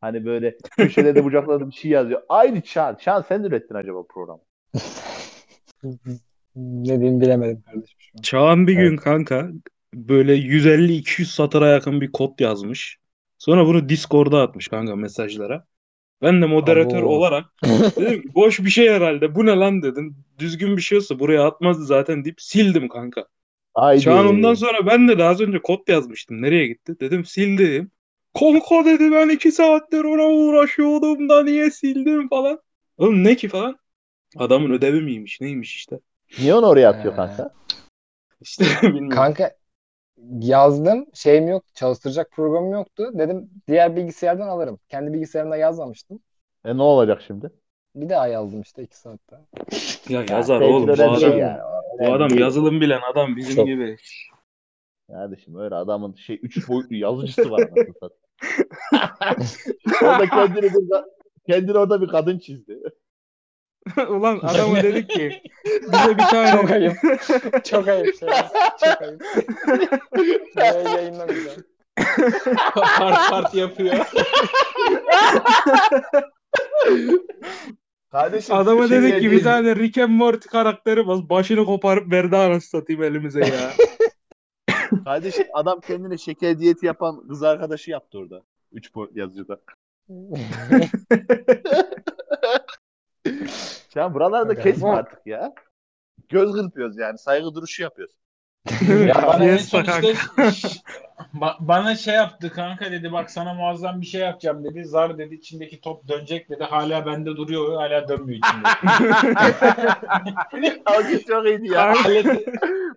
Hani 0.00 0.24
böyle 0.24 0.58
köşede 0.76 1.14
de 1.14 1.24
bucakladığı 1.24 1.66
bir 1.66 1.72
şey 1.74 1.90
yazıyor. 1.90 2.22
Aynı 2.28 2.60
Çağan. 2.60 2.94
Çağan 2.94 3.22
sen 3.28 3.44
de 3.44 3.48
ürettin 3.48 3.74
acaba 3.74 4.02
programı? 4.06 4.40
ne 6.56 7.00
diyeyim 7.00 7.20
bilemedim 7.20 7.62
kardeşim 7.62 7.96
şu 8.00 8.18
an. 8.18 8.22
Çağan 8.22 8.66
bir 8.66 8.72
Evet. 8.74 8.90
gün 8.90 8.96
kanka 8.96 9.50
böyle 9.94 10.34
150-200 10.34 11.34
satıra 11.34 11.68
yakın 11.68 12.00
bir 12.00 12.12
kod 12.12 12.40
yazmış. 12.40 12.98
Sonra 13.38 13.66
bunu 13.66 13.88
Discord'a 13.88 14.42
atmış 14.42 14.68
kanka 14.68 14.96
mesajlara. 14.96 15.66
Ben 16.22 16.42
de 16.42 16.46
moderatör 16.46 17.02
Abo. 17.02 17.08
olarak 17.08 17.46
dedim 17.98 18.22
boş 18.34 18.60
bir 18.60 18.70
şey 18.70 18.90
herhalde. 18.90 19.34
Bu 19.34 19.46
ne 19.46 19.50
lan 19.56 19.82
dedim. 19.82 20.23
Düzgün 20.38 20.76
bir 20.76 20.82
şey 20.82 20.98
olsa 20.98 21.18
buraya 21.18 21.46
atmazdı 21.46 21.84
zaten 21.84 22.24
deyip 22.24 22.40
sildim 22.40 22.88
kanka. 22.88 23.26
Haydi. 23.74 24.02
Çağan 24.02 24.26
ondan 24.26 24.54
sonra 24.54 24.86
ben 24.86 25.08
de 25.08 25.18
daha 25.18 25.30
az 25.30 25.40
önce 25.40 25.62
kod 25.62 25.88
yazmıştım. 25.88 26.42
Nereye 26.42 26.66
gitti? 26.66 26.96
Dedim 27.00 27.24
sildim. 27.24 27.90
Kanka 28.38 28.84
dedi 28.84 29.12
ben 29.12 29.28
iki 29.28 29.52
saattir 29.52 30.04
ona 30.04 30.26
uğraşıyordum 30.28 31.28
da 31.28 31.42
niye 31.42 31.70
sildim 31.70 32.28
falan. 32.28 32.60
Oğlum 32.98 33.24
ne 33.24 33.36
ki 33.36 33.48
falan. 33.48 33.78
Adamın 34.36 34.70
ödevi 34.70 35.00
miymiş 35.00 35.40
neymiş 35.40 35.74
işte. 35.76 36.00
Niye 36.38 36.54
onu 36.54 36.66
oraya 36.66 36.90
atıyor 36.90 37.14
Ee, 37.14 37.16
kanka? 37.16 37.50
İşte 38.40 38.64
bilmiyorum. 38.82 39.08
Kanka 39.10 39.54
yazdım. 40.40 41.06
Şeyim 41.14 41.48
yoktu. 41.48 41.72
Çalıştıracak 41.74 42.30
programım 42.30 42.72
yoktu. 42.72 43.10
Dedim 43.14 43.50
diğer 43.68 43.96
bilgisayardan 43.96 44.48
alırım. 44.48 44.78
Kendi 44.88 45.12
bilgisayarımda 45.12 45.56
yazmamıştım. 45.56 46.20
E 46.64 46.76
ne 46.76 46.82
olacak 46.82 47.22
şimdi? 47.26 47.50
Bir 47.94 48.08
daha 48.08 48.26
yazdım 48.28 48.60
işte 48.60 48.82
iki 48.82 48.96
saatte. 48.96 49.36
Ya 50.08 50.24
yazar 50.30 50.60
Ya, 50.60 50.68
oğlum 50.68 50.82
bu 50.82 50.86
tecrübe 50.94 51.16
değil 51.16 51.26
adam. 51.26 51.38
yani. 51.38 51.58
Bu 51.98 52.12
adam 52.12 52.38
yazılım 52.38 52.80
bilen 52.80 53.00
adam 53.12 53.36
bizim 53.36 53.56
Çok. 53.56 53.66
gibi. 53.66 53.96
Kardeşim 55.10 55.58
öyle 55.58 55.74
adamın 55.74 56.14
şey 56.14 56.40
üç 56.42 56.68
boyutlu 56.68 56.96
yazıcısı 56.96 57.50
var. 57.50 57.60
satayım. 57.60 57.94
orada 60.02 60.26
kendini 60.26 60.62
bir, 60.62 60.72
kendini 61.48 61.78
orada 61.78 62.02
bir 62.02 62.08
kadın 62.08 62.38
çizdi. 62.38 62.78
Ulan 64.08 64.38
adama 64.42 64.82
dedik 64.82 65.10
ki 65.10 65.42
bize 65.64 66.18
bir 66.18 66.22
tane 66.22 66.50
Çok 66.60 66.70
ayıp. 66.70 66.92
Çok 67.64 67.88
ayıp 67.88 68.18
şey. 68.18 68.28
Çok 68.80 69.02
ayıp. 69.02 69.20
Burayı 70.56 70.88
yayınlamayacağım. 70.96 71.64
part 72.74 73.30
part 73.30 73.54
yapıyor. 73.54 74.06
Kardeşim 78.14 78.54
adama 78.54 78.88
şey 78.88 79.02
dedik 79.02 79.20
ki 79.20 79.30
bir 79.30 79.42
tane 79.42 79.76
Rick 79.76 79.98
and 79.98 80.10
Morty 80.10 80.48
karakteri 80.48 81.06
var. 81.06 81.28
Başını 81.28 81.64
koparıp 81.64 82.12
verdi 82.12 82.36
anasını 82.36 82.80
satayım 82.80 83.02
elimize 83.02 83.40
ya. 83.40 83.70
Kardeşim 85.04 85.46
adam 85.52 85.80
kendine 85.80 86.18
şeker 86.18 86.58
diyeti 86.58 86.86
yapan 86.86 87.28
kız 87.28 87.42
arkadaşı 87.42 87.90
yaptı 87.90 88.18
orada. 88.18 88.42
Üç 88.72 88.94
boyutlu 88.94 89.20
yazıcıda. 89.20 89.60
Sen 93.88 94.14
buralarda 94.14 94.54
kesme 94.54 94.88
artık 94.88 95.26
ya. 95.26 95.54
Göz 96.28 96.52
kırpıyoruz 96.52 96.98
yani. 96.98 97.18
Saygı 97.18 97.54
duruşu 97.54 97.82
yapıyoruz. 97.82 98.16
Ya 99.06 99.14
bana 99.26 99.44
en 99.44 99.56
son 99.56 99.80
işte 99.82 100.14
ba- 101.34 101.56
bana 101.60 101.96
şey 101.96 102.14
yaptı 102.14 102.50
kanka 102.52 102.92
dedi 102.92 103.12
bak 103.12 103.30
sana 103.30 103.54
muazzam 103.54 104.00
bir 104.00 104.06
şey 104.06 104.20
yapacağım 104.20 104.64
dedi. 104.64 104.84
Zar 104.84 105.18
dedi 105.18 105.34
içindeki 105.34 105.80
top 105.80 106.08
dönecek 106.08 106.50
dedi. 106.50 106.64
Hala 106.64 107.06
bende 107.06 107.30
duruyor 107.36 107.76
hala 107.76 108.08
dönmüyor 108.08 108.38
içinde. 108.38 108.68
Algı 110.86 111.24
çok 111.24 111.46
iyiydi 111.46 111.72
ya. 111.72 111.90
aleti, 112.04 112.46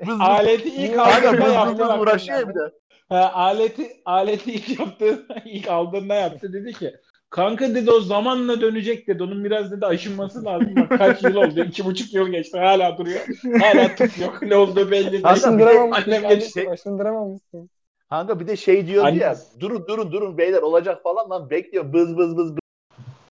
bız. 0.08 0.22
aleti 0.22 0.70
ilk 0.70 0.96
Kanka 0.96 1.30
aldığında 1.30 1.84
yaptı. 1.84 2.00
uğraşıyor 2.00 2.50
bir 2.50 2.54
de. 2.56 2.72
Ha, 3.10 3.32
aleti 3.34 3.88
aleti 4.06 4.52
ilk 4.54 4.80
yaptı 4.80 5.26
ilk 5.46 5.68
aldığında 5.68 6.16
yaptı 6.16 6.54
dedi 6.54 6.74
ki 6.74 6.96
Kanka 7.30 7.76
dedi 7.76 7.92
o 7.92 8.00
zamanla 8.00 8.62
dönecek 8.62 9.08
dedi. 9.08 9.24
Onun 9.24 9.44
biraz 9.44 9.72
dedi 9.72 9.86
aşınması 9.86 10.46
lazım. 10.46 10.76
Bak 10.76 10.98
kaç 10.98 11.24
yıl 11.24 11.36
oldu? 11.36 11.64
iki 11.64 11.86
buçuk 11.86 12.14
yıl 12.14 12.28
geçti. 12.28 12.60
Hala 12.60 12.98
duruyor. 12.98 13.20
Hala 13.62 13.96
tık 13.96 14.20
yok. 14.22 14.42
Ne 14.42 14.56
oldu 14.56 14.92
belli 14.92 15.12
değil. 15.12 15.30
Aşındıramamışsın 15.30 16.12
Annem 16.12 16.22
kardeşim. 16.22 16.40
geçti. 16.40 16.70
Aşındıramamışsın. 16.72 17.70
Kanka 18.10 18.40
bir 18.40 18.48
de 18.48 18.56
şey 18.56 18.88
diyordu 18.88 19.08
Anne- 19.08 19.24
ya. 19.24 19.36
Durun 19.60 19.88
durun 19.88 20.12
durun 20.12 20.38
beyler 20.38 20.62
olacak 20.62 21.04
falan 21.04 21.30
lan 21.30 21.50
bekliyor. 21.50 21.94
Bız 21.94 22.18
bız 22.18 22.38
bız 22.38 22.56
bız 22.56 22.60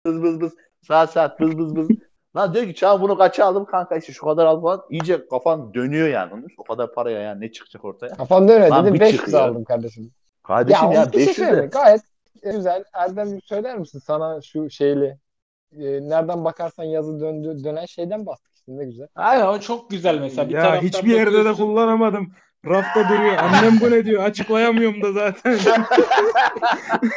bız 0.06 0.24
bız 0.24 0.42
bız. 0.42 0.54
Saat 0.88 1.12
saat 1.12 1.40
bız 1.40 1.58
bız 1.58 1.76
bız. 1.76 1.88
Lan 2.36 2.54
diyor 2.54 2.66
ki 2.66 2.76
Çağan 2.76 3.02
bunu 3.02 3.18
kaça 3.18 3.46
aldım 3.46 3.66
kanka 3.66 3.98
işte 3.98 4.14
şu 4.14 4.26
kadar 4.26 4.46
al 4.46 4.62
falan. 4.62 4.84
İyice 4.90 5.28
kafan 5.28 5.74
dönüyor 5.74 6.08
yani. 6.08 6.34
Onun. 6.34 6.48
O 6.58 6.64
kadar 6.64 6.94
paraya 6.94 7.20
yani 7.22 7.42
ne 7.42 7.52
çıkacak 7.52 7.86
ortaya. 7.86 8.16
Kafan 8.16 8.48
dönüyor 8.48 8.84
dedim 8.84 8.94
bir 8.94 9.00
500 9.00 9.18
çıkıyor. 9.20 9.42
aldım 9.42 9.64
kardeşim. 9.64 10.12
Kardeşim 10.44 10.92
ya, 10.92 10.94
ya, 10.94 11.08
bir 11.08 11.12
şey 11.12 11.20
500 11.28 11.36
söyleyeyim 11.36 11.58
de. 11.62 11.66
mi? 11.66 11.70
Gayet 11.70 12.02
güzel. 12.44 12.84
Erdem 12.94 13.42
söyler 13.42 13.78
misin 13.78 14.00
sana 14.00 14.42
şu 14.42 14.70
şeyli 14.70 15.18
e, 15.72 15.82
nereden 15.82 16.46
bakarsan 16.46 16.84
yazı 16.84 17.20
döndü 17.20 17.63
dönen 17.63 17.86
şeyden 17.86 18.25
bahsettik 18.25 18.56
işte 18.56 18.78
ne 18.78 18.86
güzel. 18.86 19.08
Aynen 19.16 19.48
o 19.48 19.60
çok 19.60 19.90
güzel 19.90 20.20
mesela. 20.20 20.50
Bir 20.50 20.54
ya 20.54 20.82
hiçbir 20.82 21.10
yerde 21.10 21.46
de 21.46 21.54
kullanamadım. 21.54 22.34
Rafta 22.66 23.10
duruyor. 23.10 23.38
Annem 23.38 23.80
bu 23.82 23.92
ne 23.92 24.06
diyor? 24.06 24.24
Açıklayamıyorum 24.24 25.02
da 25.02 25.12
zaten. 25.12 25.60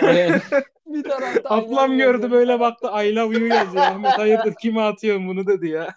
Bir 0.86 1.02
tarafta 1.02 1.50
Ablam 1.50 1.98
gördü 1.98 2.30
böyle 2.30 2.60
baktı 2.60 2.86
I 2.86 3.16
love 3.16 3.38
you 3.38 3.46
yazıyor. 3.46 3.84
Ahmet 3.84 4.18
hayırdır 4.18 4.54
kime 4.62 4.80
atıyorsun 4.80 5.28
bunu 5.28 5.46
dedi 5.46 5.68
ya. 5.68 5.94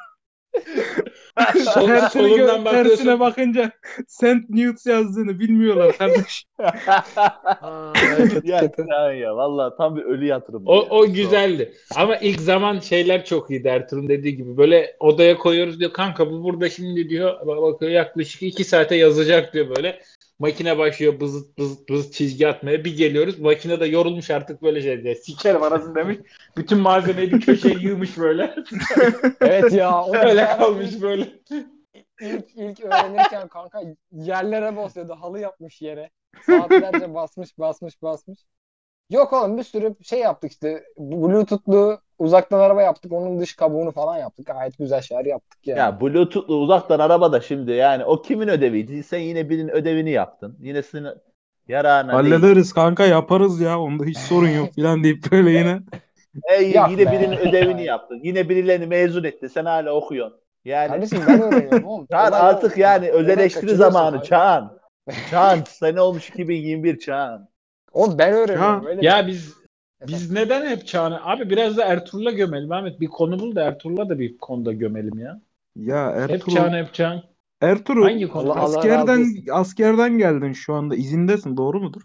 Sol- 1.63 1.87
Tersine, 1.87 2.23
gö- 2.27 2.71
tersine 2.71 3.19
bakınca 3.19 3.71
St. 4.07 4.49
Newt 4.49 4.85
yazdığını 4.85 5.39
bilmiyorlar 5.39 5.97
kardeş. 5.97 6.45
ya, 8.43 8.71
ya, 8.87 9.13
ya 9.13 9.35
valla 9.35 9.75
tam 9.75 9.95
bir 9.95 10.01
ölü 10.01 10.25
yatırım. 10.25 10.63
O, 10.65 10.75
ya. 10.75 10.81
o 10.89 11.05
güzeldi. 11.05 11.73
Ama 11.95 12.15
ilk 12.17 12.41
zaman 12.41 12.79
şeyler 12.79 13.25
çok 13.25 13.51
iyiydi 13.51 13.67
Ertuğrul 13.67 14.07
dediği 14.09 14.35
gibi. 14.35 14.57
Böyle 14.57 14.95
odaya 14.99 15.37
koyuyoruz 15.37 15.79
diyor. 15.79 15.93
Kanka 15.93 16.31
bu 16.31 16.43
burada 16.43 16.69
şimdi 16.69 17.09
diyor. 17.09 17.47
Bak- 17.47 17.61
Bakıyor 17.61 17.91
yaklaşık 17.91 18.43
iki 18.43 18.63
saate 18.63 18.95
yazacak 18.95 19.53
diyor 19.53 19.75
böyle. 19.75 20.01
Makine 20.39 20.77
başlıyor 20.77 21.19
bızıt 21.19 21.57
bızıt 21.57 21.89
bızıt 21.89 22.13
çizgi 22.13 22.47
atmaya. 22.47 22.85
Bir 22.85 22.97
geliyoruz. 22.97 23.39
Makine 23.39 23.79
de 23.79 23.85
yorulmuş 23.85 24.29
artık 24.29 24.61
böyle 24.61 24.81
şey 24.81 25.03
diye. 25.03 25.15
Sikerim 25.15 25.63
arasın 25.63 25.95
demiş. 25.95 26.17
Bütün 26.57 26.79
malzemeyi 26.79 27.31
bir 27.31 27.41
köşeye 27.41 27.75
yığmış 27.79 28.17
böyle. 28.17 28.55
Evet 29.41 29.73
ya. 29.73 30.03
o 30.03 30.15
Öyle 30.15 30.45
kalmış 30.45 31.01
böyle. 31.01 31.27
İlk, 32.21 32.45
ilk 32.55 32.79
öğrenirken 32.79 33.47
kanka 33.47 33.81
yerlere 34.11 34.77
basıyordu. 34.77 35.15
Halı 35.19 35.39
yapmış 35.39 35.81
yere. 35.81 36.09
Saatlerce 36.45 37.13
basmış 37.13 37.57
basmış 37.57 38.01
basmış. 38.01 38.39
Yok 39.09 39.33
oğlum 39.33 39.57
bir 39.57 39.63
sürü 39.63 39.95
şey 40.03 40.19
yaptık 40.19 40.51
işte. 40.51 40.83
Bluetooth'lu 40.97 41.99
uzaktan 42.19 42.59
araba 42.59 42.81
yaptık. 42.81 43.11
Onun 43.11 43.39
dış 43.39 43.55
kabuğunu 43.55 43.91
falan 43.91 44.17
yaptık. 44.17 44.45
Gayet 44.45 44.77
güzel 44.77 45.01
şeyler 45.01 45.25
yaptık 45.25 45.67
yani. 45.67 45.79
Ya 45.79 46.01
Bluetooth'lu 46.01 46.55
uzaktan 46.55 46.99
arabada 46.99 47.41
şimdi 47.41 47.71
yani 47.71 48.05
o 48.05 48.21
kimin 48.21 48.47
ödeviydi? 48.47 49.03
Sen 49.03 49.19
yine 49.19 49.49
birinin 49.49 49.69
ödevini 49.69 50.11
yaptın. 50.11 50.57
Yine 50.59 50.81
senin 50.81 51.13
yararına 51.67 52.23
değil. 52.23 52.33
Hallederiz 52.33 52.73
kanka 52.73 53.05
yaparız 53.05 53.61
ya. 53.61 53.79
Onda 53.79 54.05
hiç 54.05 54.17
sorun 54.17 54.49
yok 54.49 54.69
filan 54.75 55.03
deyip 55.03 55.31
böyle 55.31 55.51
yine. 55.51 55.79
E, 56.49 56.63
Yap 56.63 56.91
yine 56.91 57.05
be. 57.05 57.11
birinin 57.11 57.37
ödevini 57.37 57.83
yaptın. 57.83 58.19
Yine 58.23 58.49
birilerini 58.49 58.87
mezun 58.87 59.23
etti. 59.23 59.49
Sen 59.49 59.65
hala 59.65 59.93
okuyorsun. 59.93 60.39
Yani 60.65 60.87
Kardeşim 60.87 61.19
ben 61.27 61.41
öğreniyorum 61.41 61.85
oğlum. 61.85 62.07
Çağan 62.11 62.31
artık 62.31 62.77
yani 62.77 63.09
öz 63.09 63.15
Oradan 63.15 63.39
eleştiri 63.39 63.61
kaçırıyorsun 63.61 63.91
zamanı 63.91 64.17
abi. 64.17 64.25
Çağan. 64.25 64.79
Çağan 65.31 65.59
sene 65.67 66.01
olmuş 66.01 66.29
2021 66.29 66.99
Çağan. 66.99 67.48
Oğlum 67.93 68.17
ben 68.17 68.33
öğreniyorum. 68.33 68.83
Ya- 68.83 68.89
Öyle 68.89 69.05
Ya 69.05 69.27
biz 69.27 69.53
biz 70.07 70.31
neden 70.31 70.65
hep 70.69 70.87
Çağan'ı? 70.87 71.25
Abi 71.25 71.49
biraz 71.49 71.77
da 71.77 71.85
Ertuğrul'a 71.85 72.31
gömelim 72.31 72.71
Ahmet. 72.71 72.99
Bir 72.99 73.07
konu 73.07 73.39
bul 73.39 73.55
da 73.55 73.63
Ertuğrul'a 73.63 74.09
da 74.09 74.19
bir 74.19 74.37
konuda 74.37 74.73
gömelim 74.73 75.19
ya. 75.19 75.41
Ya 75.75 76.13
Hep 76.23 76.29
Ertuğrul. 76.29 76.55
Çağan 76.55 76.73
hep 76.73 76.93
Çağan. 76.93 77.23
Ertuğrul 77.61 78.03
Hangi 78.03 78.27
konu? 78.27 78.51
Allah- 78.51 78.59
Allah 78.59 78.77
askerden 78.79 79.25
askerden 79.51 80.17
geldin 80.17 80.53
şu 80.53 80.73
anda. 80.73 80.95
İzindesin 80.95 81.57
doğru 81.57 81.79
mudur? 81.79 82.01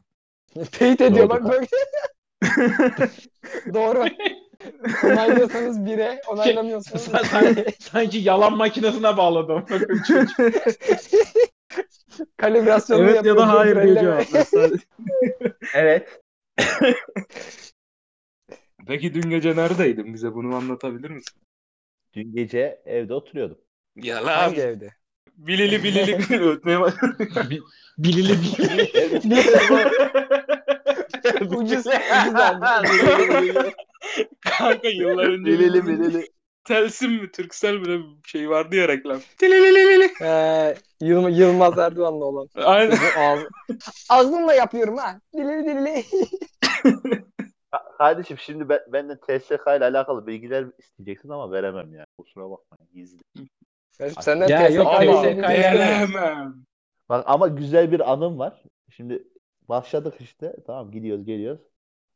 Teyit 0.73 1.01
ediyor 1.01 1.29
bak 1.29 1.43
böyle. 1.51 1.67
Doğru. 3.75 4.05
Onaylıyorsanız 5.05 5.87
bire, 5.87 6.21
onaylamıyorsanız 6.29 7.03
Sen- 7.03 7.23
sen- 7.23 7.65
sanki 7.81 8.19
yalan 8.19 8.57
makinesine 8.57 9.17
bağladım. 9.17 9.65
kalibrasyonunu 12.37 13.11
evet 13.11 13.25
ya 13.25 13.37
da 13.37 13.49
hayır 13.49 13.83
diye 13.83 13.95
cevap. 13.95 14.25
Evet. 15.75 16.21
Peki 18.87 19.15
dün 19.15 19.31
gece 19.31 19.57
neredeydin? 19.57 20.15
Bize 20.15 20.35
bunu 20.35 20.57
anlatabilir 20.57 21.11
misin? 21.11 21.41
Dün 22.15 22.33
gece 22.33 22.83
evde 22.85 23.15
oturuyordum. 23.15 23.59
Yalan. 23.97 24.39
Hangi 24.39 24.61
evde? 24.61 24.91
Bilili 25.37 25.85
bilili 25.85 26.41
ötmeye. 26.51 26.79
Bilili 27.99 28.33
bilili. 28.33 28.91
ucuz 31.41 31.57
ucuz. 31.57 31.85
Kanka 34.41 34.89
yıllar 34.89 35.25
önce 35.25 35.51
Bileli 35.51 35.87
bileli. 35.87 36.29
Telsim 36.65 37.13
mi 37.13 37.31
Türksel 37.31 37.75
mi 37.75 37.83
ne 37.83 37.99
bir 37.99 38.29
şey 38.29 38.51
vardı 38.51 38.77
ya 38.77 38.89
reklam. 38.89 39.21
Ee, 40.23 40.75
Yılma, 41.01 41.29
Yılmaz 41.29 41.79
Erdoğan'la 41.79 42.25
olan. 42.25 42.49
Aynen. 42.55 42.99
Ağz... 43.19 43.41
Ağzımla 44.11 44.55
yapıyorum 44.55 44.97
ha. 44.97 45.21
Dilili 45.35 45.65
dilili. 45.65 46.05
Ka- 47.73 47.97
Kardeşim 47.99 48.39
şimdi 48.39 48.69
ben, 48.69 48.81
benden 48.93 49.17
TSK 49.17 49.67
ile 49.67 49.85
alakalı 49.85 50.27
bilgiler 50.27 50.67
isteyeceksin 50.79 51.29
ama 51.29 51.53
veremem 51.53 51.95
yani. 51.95 52.07
Kusura 52.19 52.51
bakmayın 52.51 52.93
gizli. 52.95 53.23
Kardeşim 53.99 54.23
senden 54.23 54.49
Ya 54.49 54.69
TSK 54.69 54.79
ya. 54.79 55.49
Veremem. 55.49 56.55
Bak 57.09 57.25
ama 57.27 57.49
güzel 57.49 57.93
bir 57.93 58.13
anım 58.13 58.39
var. 58.39 58.63
Şimdi 58.91 59.29
başladık 59.69 60.15
işte. 60.21 60.57
Tamam 60.67 60.91
gidiyoruz 60.91 61.25
geliyoruz. 61.25 61.63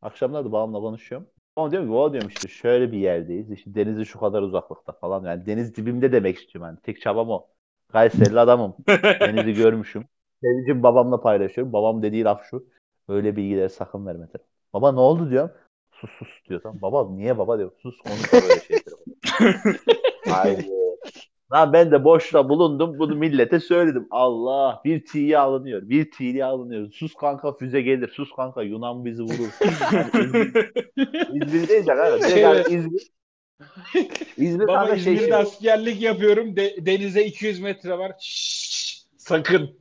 Akşamlar 0.02 0.44
da 0.44 0.52
babamla 0.52 0.80
konuşuyorum. 0.80 1.28
Ama 1.58 1.70
diyorum 1.70 1.88
ki 1.88 1.94
baba 1.94 2.12
diyorum 2.12 2.30
işte 2.34 2.48
şöyle 2.48 2.92
bir 2.92 2.98
yerdeyiz. 2.98 3.50
İşte 3.50 3.74
denizin 3.74 4.04
şu 4.04 4.20
kadar 4.20 4.42
uzaklıkta 4.42 4.92
falan. 4.92 5.24
Yani 5.24 5.46
deniz 5.46 5.76
dibimde 5.76 6.12
demek 6.12 6.38
istiyorum. 6.38 6.70
Yani 6.70 6.78
tek 6.82 7.00
çabam 7.00 7.30
o. 7.30 7.46
Kayserili 7.92 8.40
adamım. 8.40 8.76
Denizi 9.20 9.52
görmüşüm. 9.52 10.04
Denizim 10.42 10.82
babamla 10.82 11.20
paylaşıyorum. 11.20 11.72
Babam 11.72 12.02
dediği 12.02 12.24
laf 12.24 12.44
şu. 12.50 12.66
Öyle 13.08 13.36
bilgileri 13.36 13.70
sakın 13.70 14.06
verme. 14.06 14.26
Baba 14.74 14.92
ne 14.92 15.00
oldu 15.00 15.30
diyorum. 15.30 15.50
Sus 15.92 16.10
sus 16.10 16.28
diyor. 16.48 16.60
Tamam. 16.62 16.82
Baba 16.82 17.10
niye 17.10 17.38
baba 17.38 17.58
diyor. 17.58 17.72
Sus 17.82 17.98
konuşma 17.98 18.38
böyle 18.48 18.60
şeyleri. 18.60 19.78
Haydi. 20.28 20.68
Lan 21.52 21.72
ben 21.72 21.90
de 21.90 22.04
boşta 22.04 22.48
bulundum. 22.48 22.98
Bunu 22.98 23.14
millete 23.16 23.60
söyledim. 23.60 24.06
Allah 24.10 24.80
bir 24.84 25.04
tiye 25.04 25.38
alınıyor. 25.38 25.88
Bir 25.88 26.10
tiye 26.10 26.44
alınıyor. 26.44 26.92
Sus 26.92 27.14
kanka 27.14 27.52
füze 27.52 27.80
gelir. 27.80 28.08
Sus 28.08 28.30
kanka 28.36 28.62
Yunan 28.62 29.04
bizi 29.04 29.22
vurur. 29.22 29.58
Yani 29.92 30.10
İzmir, 30.24 31.46
İzmir 31.46 31.68
değil 31.68 31.86
de 31.86 31.96
kanka. 31.96 32.18
Direkt 32.18 32.68
Şey- 32.68 32.76
İzmir. 32.78 33.02
İzmir 34.36 34.66
Baba 34.66 34.86
şey 34.86 34.96
İzmir'de 34.98 35.20
şey. 35.24 35.34
askerlik 35.34 36.02
yapıyorum. 36.02 36.56
De- 36.56 36.86
denize 36.86 37.24
200 37.24 37.60
metre 37.60 37.98
var. 37.98 38.12
Şşş, 38.20 39.02
sakın. 39.16 39.78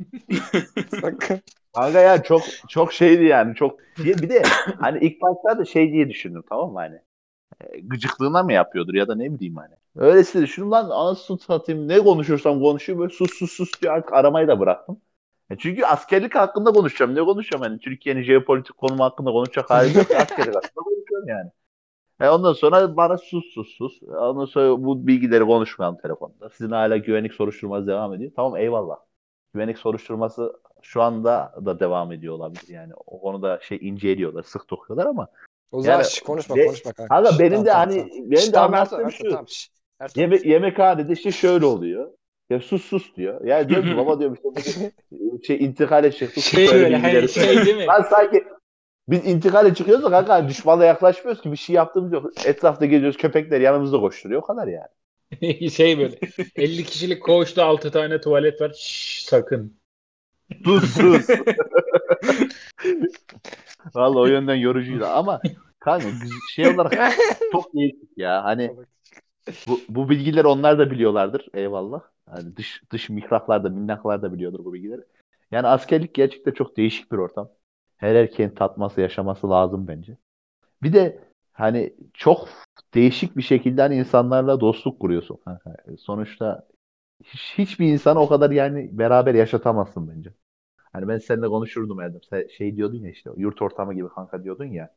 Sakın. 1.01 1.41
Kanka 1.75 1.99
ya 1.99 2.23
çok 2.23 2.41
çok 2.69 2.93
şeydi 2.93 3.23
yani. 3.23 3.55
Çok 3.55 3.79
bir 3.97 4.29
de 4.29 4.43
hani 4.79 4.99
ilk 5.05 5.21
başta 5.21 5.59
da 5.59 5.65
şey 5.65 5.91
diye 5.91 6.09
düşündüm 6.09 6.43
tamam 6.49 6.71
mı 6.73 6.79
hani. 6.79 6.99
E, 7.61 7.79
Gıcıklığına 7.79 8.43
mı 8.43 8.53
yapıyordur 8.53 8.93
ya 8.93 9.07
da 9.07 9.15
ne 9.15 9.33
bileyim 9.33 9.55
hani. 9.55 9.75
Öylesi 9.95 10.41
düşündüm 10.41 10.71
lan 10.71 10.89
anasını 10.89 11.39
satayım 11.39 11.87
ne 11.87 11.99
konuşursam 11.99 12.61
konuşuyor 12.61 12.99
böyle 12.99 13.13
sus 13.13 13.33
sus 13.33 13.51
sus 13.51 13.81
diyor 13.81 13.93
artık 13.93 14.13
aramayı 14.13 14.47
da 14.47 14.59
bıraktım. 14.59 15.01
E 15.49 15.57
çünkü 15.57 15.85
askerlik 15.85 16.35
hakkında 16.35 16.71
konuşacağım. 16.71 17.15
Ne 17.15 17.19
konuşacağım 17.19 17.63
hani 17.63 17.79
Türkiye'nin 17.79 18.23
jeopolitik 18.23 18.77
konumu 18.77 19.03
hakkında 19.03 19.31
konuşacak 19.31 19.69
halim 19.69 19.97
yok. 19.97 20.11
Askerlik 20.15 20.55
hakkında 20.55 20.83
konuşuyorum 20.83 21.27
yani. 21.27 21.51
E 22.21 22.29
ondan 22.29 22.53
sonra 22.53 22.97
bana 22.97 23.17
sus 23.17 23.45
sus 23.53 23.77
sus. 23.77 24.03
Ondan 24.03 24.45
sonra 24.45 24.83
bu 24.83 25.07
bilgileri 25.07 25.45
konuşmayalım 25.45 25.97
telefonda. 26.01 26.49
Sizin 26.49 26.71
hala 26.71 26.97
güvenlik 26.97 27.33
soruşturması 27.33 27.87
devam 27.87 28.13
ediyor. 28.13 28.31
Tamam 28.35 28.57
eyvallah. 28.57 28.97
Güvenlik 29.53 29.77
soruşturması 29.77 30.53
şu 30.81 31.01
anda 31.01 31.53
da 31.65 31.79
devam 31.79 32.11
ediyor 32.11 32.33
olabilir 32.33 32.67
yani. 32.67 32.93
O 33.05 33.21
konuda 33.21 33.59
şey 33.61 33.77
inceliyorlar, 33.81 34.43
sık 34.43 34.69
dokuyorlar 34.69 35.05
ama 35.05 35.27
O 35.71 35.81
zaman 35.81 35.97
Yani- 35.97 36.09
şş, 36.09 36.19
konuşma 36.21 36.55
Ve- 36.55 36.65
konuşma 36.65 36.93
kanka. 36.93 37.15
Kanka 37.15 37.31
Şş, 37.31 37.39
benim 37.39 37.51
tamam, 37.51 37.65
de 37.65 37.69
tamam, 37.69 37.87
hani 37.89 37.97
tamam. 37.97 38.31
benim 38.31 38.41
Şş, 38.41 38.53
de 38.53 38.59
anlattığım 38.59 39.11
şu. 39.11 39.23
Tamam, 39.29 39.47
şş. 39.47 39.69
Yeme 40.15 40.39
yemekhanede 40.43 41.13
işte 41.13 41.31
şöyle 41.31 41.65
oluyor. 41.65 42.11
Ya 42.49 42.59
sus 42.59 42.85
sus 42.85 43.15
diyor. 43.15 43.45
Ya 43.45 43.69
diyorum 43.69 43.89
ki 43.89 43.97
baba 43.97 44.19
diyorum 44.19 44.37
işte 44.57 44.91
şey 45.47 45.57
intikale 45.65 46.11
çıktık. 46.11 46.43
Şey 46.43 46.67
böyle 46.71 46.97
hani 46.97 47.29
şey 47.29 47.65
değil 47.65 47.77
mi? 47.77 47.85
Lan 47.85 48.05
sanki 48.09 48.43
biz 49.09 49.25
intikale 49.25 49.73
çıkıyoruz 49.73 50.03
da 50.03 50.09
kanka 50.09 50.49
düşmanla 50.49 50.85
yaklaşmıyoruz 50.85 51.41
ki 51.41 51.51
bir 51.51 51.57
şey 51.57 51.75
yaptığımız 51.75 52.13
yok. 52.13 52.31
Etrafta 52.45 52.85
geziyoruz 52.85 53.17
köpekler 53.17 53.61
yanımızda 53.61 53.99
koşturuyor 53.99 54.41
o 54.41 54.45
kadar 54.45 54.67
yani. 54.67 55.69
şey 55.69 55.97
böyle 55.97 56.15
50 56.55 56.83
kişilik 56.83 57.23
koğuşta 57.23 57.65
6 57.65 57.91
tane 57.91 58.21
tuvalet 58.21 58.61
var. 58.61 58.73
Şşş, 58.77 59.23
sakın. 59.25 59.77
Sus 60.63 60.93
sus. 60.93 61.27
Vallahi 63.95 64.19
o 64.19 64.25
yönden 64.25 64.55
yorucuydu 64.55 65.05
ama 65.05 65.41
kanka 65.79 66.07
şey 66.55 66.67
olarak 66.67 66.93
çok 67.51 67.73
değişik 67.73 68.17
ya. 68.17 68.43
Hani 68.43 68.75
bu, 69.67 69.79
bu 69.89 70.09
bilgileri 70.09 70.47
onlar 70.47 70.79
da 70.79 70.91
biliyorlardır. 70.91 71.47
Eyvallah. 71.53 72.01
Hani 72.29 72.55
dış 72.55 72.81
dış 72.91 73.09
mikraplar 73.09 73.63
da 73.63 73.69
minnaklar 73.69 74.21
da 74.21 74.33
biliyordur 74.33 74.65
bu 74.65 74.73
bilgileri. 74.73 75.01
Yani 75.51 75.67
askerlik 75.67 76.13
gerçekten 76.13 76.51
çok 76.51 76.77
değişik 76.77 77.11
bir 77.11 77.17
ortam. 77.17 77.49
Her 77.97 78.15
erkeğin 78.15 78.49
tatması, 78.49 79.01
yaşaması 79.01 79.49
lazım 79.49 79.87
bence. 79.87 80.17
Bir 80.83 80.93
de 80.93 81.19
hani 81.53 81.93
çok 82.13 82.49
değişik 82.93 83.37
bir 83.37 83.41
şekilde 83.41 83.81
hani 83.81 83.95
insanlarla 83.95 84.59
dostluk 84.61 84.99
kuruyorsun 84.99 85.37
kanka. 85.45 85.75
Sonuçta 85.99 86.67
hiç, 87.23 87.53
hiçbir 87.57 87.87
insanı 87.87 88.19
o 88.19 88.29
kadar 88.29 88.51
yani 88.51 88.89
beraber 88.91 89.35
yaşatamazsın 89.35 90.09
bence. 90.09 90.33
Hani 90.93 91.07
ben 91.07 91.17
seninle 91.17 91.47
konuşurdum 91.47 92.01
Erdem. 92.01 92.21
Sen 92.29 92.47
şey 92.57 92.75
diyordun 92.75 92.97
ya 92.97 93.09
işte 93.09 93.29
yurt 93.37 93.61
ortamı 93.61 93.93
gibi 93.93 94.09
kanka 94.09 94.43
diyordun 94.43 94.65
ya. 94.65 94.95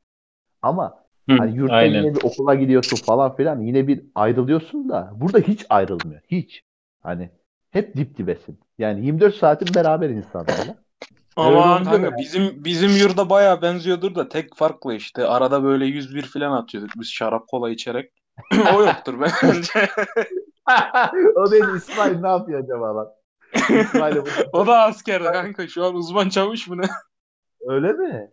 Ama 0.62 1.04
Hı, 1.30 1.38
hani 1.38 1.56
yurtta 1.56 1.74
aynen. 1.74 2.02
yine 2.02 2.14
bir 2.14 2.24
okula 2.24 2.54
gidiyorsun 2.54 2.96
falan 2.96 3.37
filan 3.37 3.61
yine 3.61 3.87
bir 3.87 4.02
ayrılıyorsun 4.14 4.88
da 4.88 5.12
burada 5.14 5.38
hiç 5.38 5.66
ayrılmıyor. 5.68 6.20
Hiç. 6.30 6.62
Hani 7.02 7.30
hep 7.70 7.96
dip 7.96 8.18
dibesin. 8.18 8.61
Yani 8.78 9.06
24 9.06 9.35
saatin 9.35 9.74
beraber 9.74 10.11
insanlarla. 10.11 10.76
Ama 11.37 11.85
kanka 11.85 12.18
bizim 12.18 12.64
bizim 12.64 12.90
yurda 12.90 13.30
bayağı 13.30 13.62
benziyordur 13.62 14.14
da 14.14 14.28
tek 14.28 14.56
farklı 14.56 14.94
işte. 14.94 15.26
Arada 15.26 15.62
böyle 15.64 15.87
101 15.87 16.22
falan 16.22 16.52
atıyorduk 16.52 16.90
biz 16.96 17.09
şarap 17.09 17.48
kola 17.48 17.70
içerek. 17.70 18.12
o 18.74 18.83
yoktur 18.83 19.20
bence. 19.20 19.88
o 21.37 21.51
değil 21.51 21.64
İsmail 21.77 22.20
ne 22.20 22.29
yapıyor 22.29 22.61
acaba 22.64 22.96
lan? 22.96 23.09
Bu- 23.90 24.31
o 24.59 24.66
da 24.66 24.83
asker 24.83 25.23
kanka 25.23 25.68
şu 25.68 25.85
an 25.85 25.94
uzman 25.94 26.29
çavuş 26.29 26.68
mu 26.68 26.79
ne? 26.79 26.87
öyle 27.66 27.92
mi? 27.92 28.31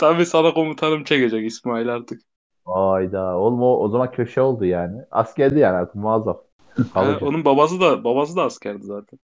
Tabii 0.00 0.26
sana 0.26 0.54
komutanım 0.54 1.04
çekecek 1.04 1.46
İsmail 1.46 1.88
artık. 1.88 2.22
Ayda 2.66 3.36
oğlum 3.38 3.62
o, 3.62 3.76
o 3.78 3.88
zaman 3.88 4.10
köşe 4.10 4.40
oldu 4.40 4.64
yani. 4.64 5.02
Askerdi 5.10 5.58
yani 5.58 5.76
artık 5.76 5.94
muazzaf. 5.94 6.40
Ha, 6.94 7.18
onun 7.22 7.44
babası 7.44 7.80
da 7.80 8.04
babası 8.04 8.36
da 8.36 8.42
askerdi 8.42 8.82
zaten. 8.84 9.18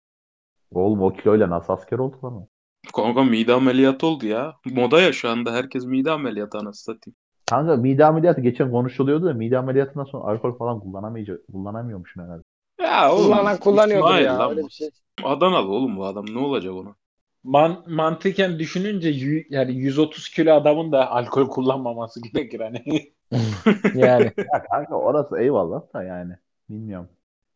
Oğlum 0.74 1.02
o 1.02 1.14
kiloyla 1.14 1.50
nasıl 1.50 1.74
asker 1.74 2.00
oldu 2.00 2.18
lan? 2.24 2.48
Kanka 2.96 3.24
mide 3.24 3.54
ameliyatı 3.54 4.08
oldu 4.08 4.26
ya. 4.26 4.56
Moda 4.66 5.02
ya 5.02 5.14
şu 5.14 5.30
anda 5.30 5.54
herkes 5.54 5.86
mide 5.86 6.12
ameliyatı 6.12 6.58
anasını 6.58 6.96
satayım. 6.96 7.16
Kanka 7.50 7.76
mide 7.78 8.06
ameliyatı 8.06 8.42
geçen 8.42 8.72
konuşuluyordu 8.72 9.26
da 9.26 9.34
mide 9.34 9.58
ameliyatından 9.58 10.04
sonra 10.06 10.24
alkol 10.24 10.58
falan 10.58 10.80
kullanamayacak, 10.80 11.48
kullanamıyormuşsun 11.48 12.24
herhalde. 12.24 12.44
Ya 12.80 13.14
oğlum 13.14 13.40
Kullanan 13.40 13.60
kullanıyordur 13.60 14.16
İsmail 14.16 14.26
ya 14.26 14.40
lan 14.40 14.50
öyle 14.50 14.62
bu. 14.62 14.68
bir 14.68 14.72
şey. 14.72 14.90
Adanalı 15.24 15.72
oğlum 15.72 15.98
bu 15.98 16.06
adam 16.06 16.26
ne 16.34 16.40
olacak 16.40 16.74
ona? 16.74 16.96
Man, 17.44 17.84
mantıken 17.88 18.60
düşününce 18.60 19.12
yü- 19.12 19.46
yani 19.50 19.74
130 19.76 20.30
kilo 20.30 20.54
adamın 20.54 20.92
da 20.92 21.12
alkol 21.12 21.48
kullanmaması 21.50 22.22
gerekir 22.34 22.60
hani. 22.60 23.14
Yani. 23.94 24.34
Ya 24.54 24.64
kanka 24.72 24.96
orası 24.96 25.38
eyvallah 25.40 25.94
da 25.94 26.04
yani. 26.04 26.34
Bilmiyorum. 26.70 27.10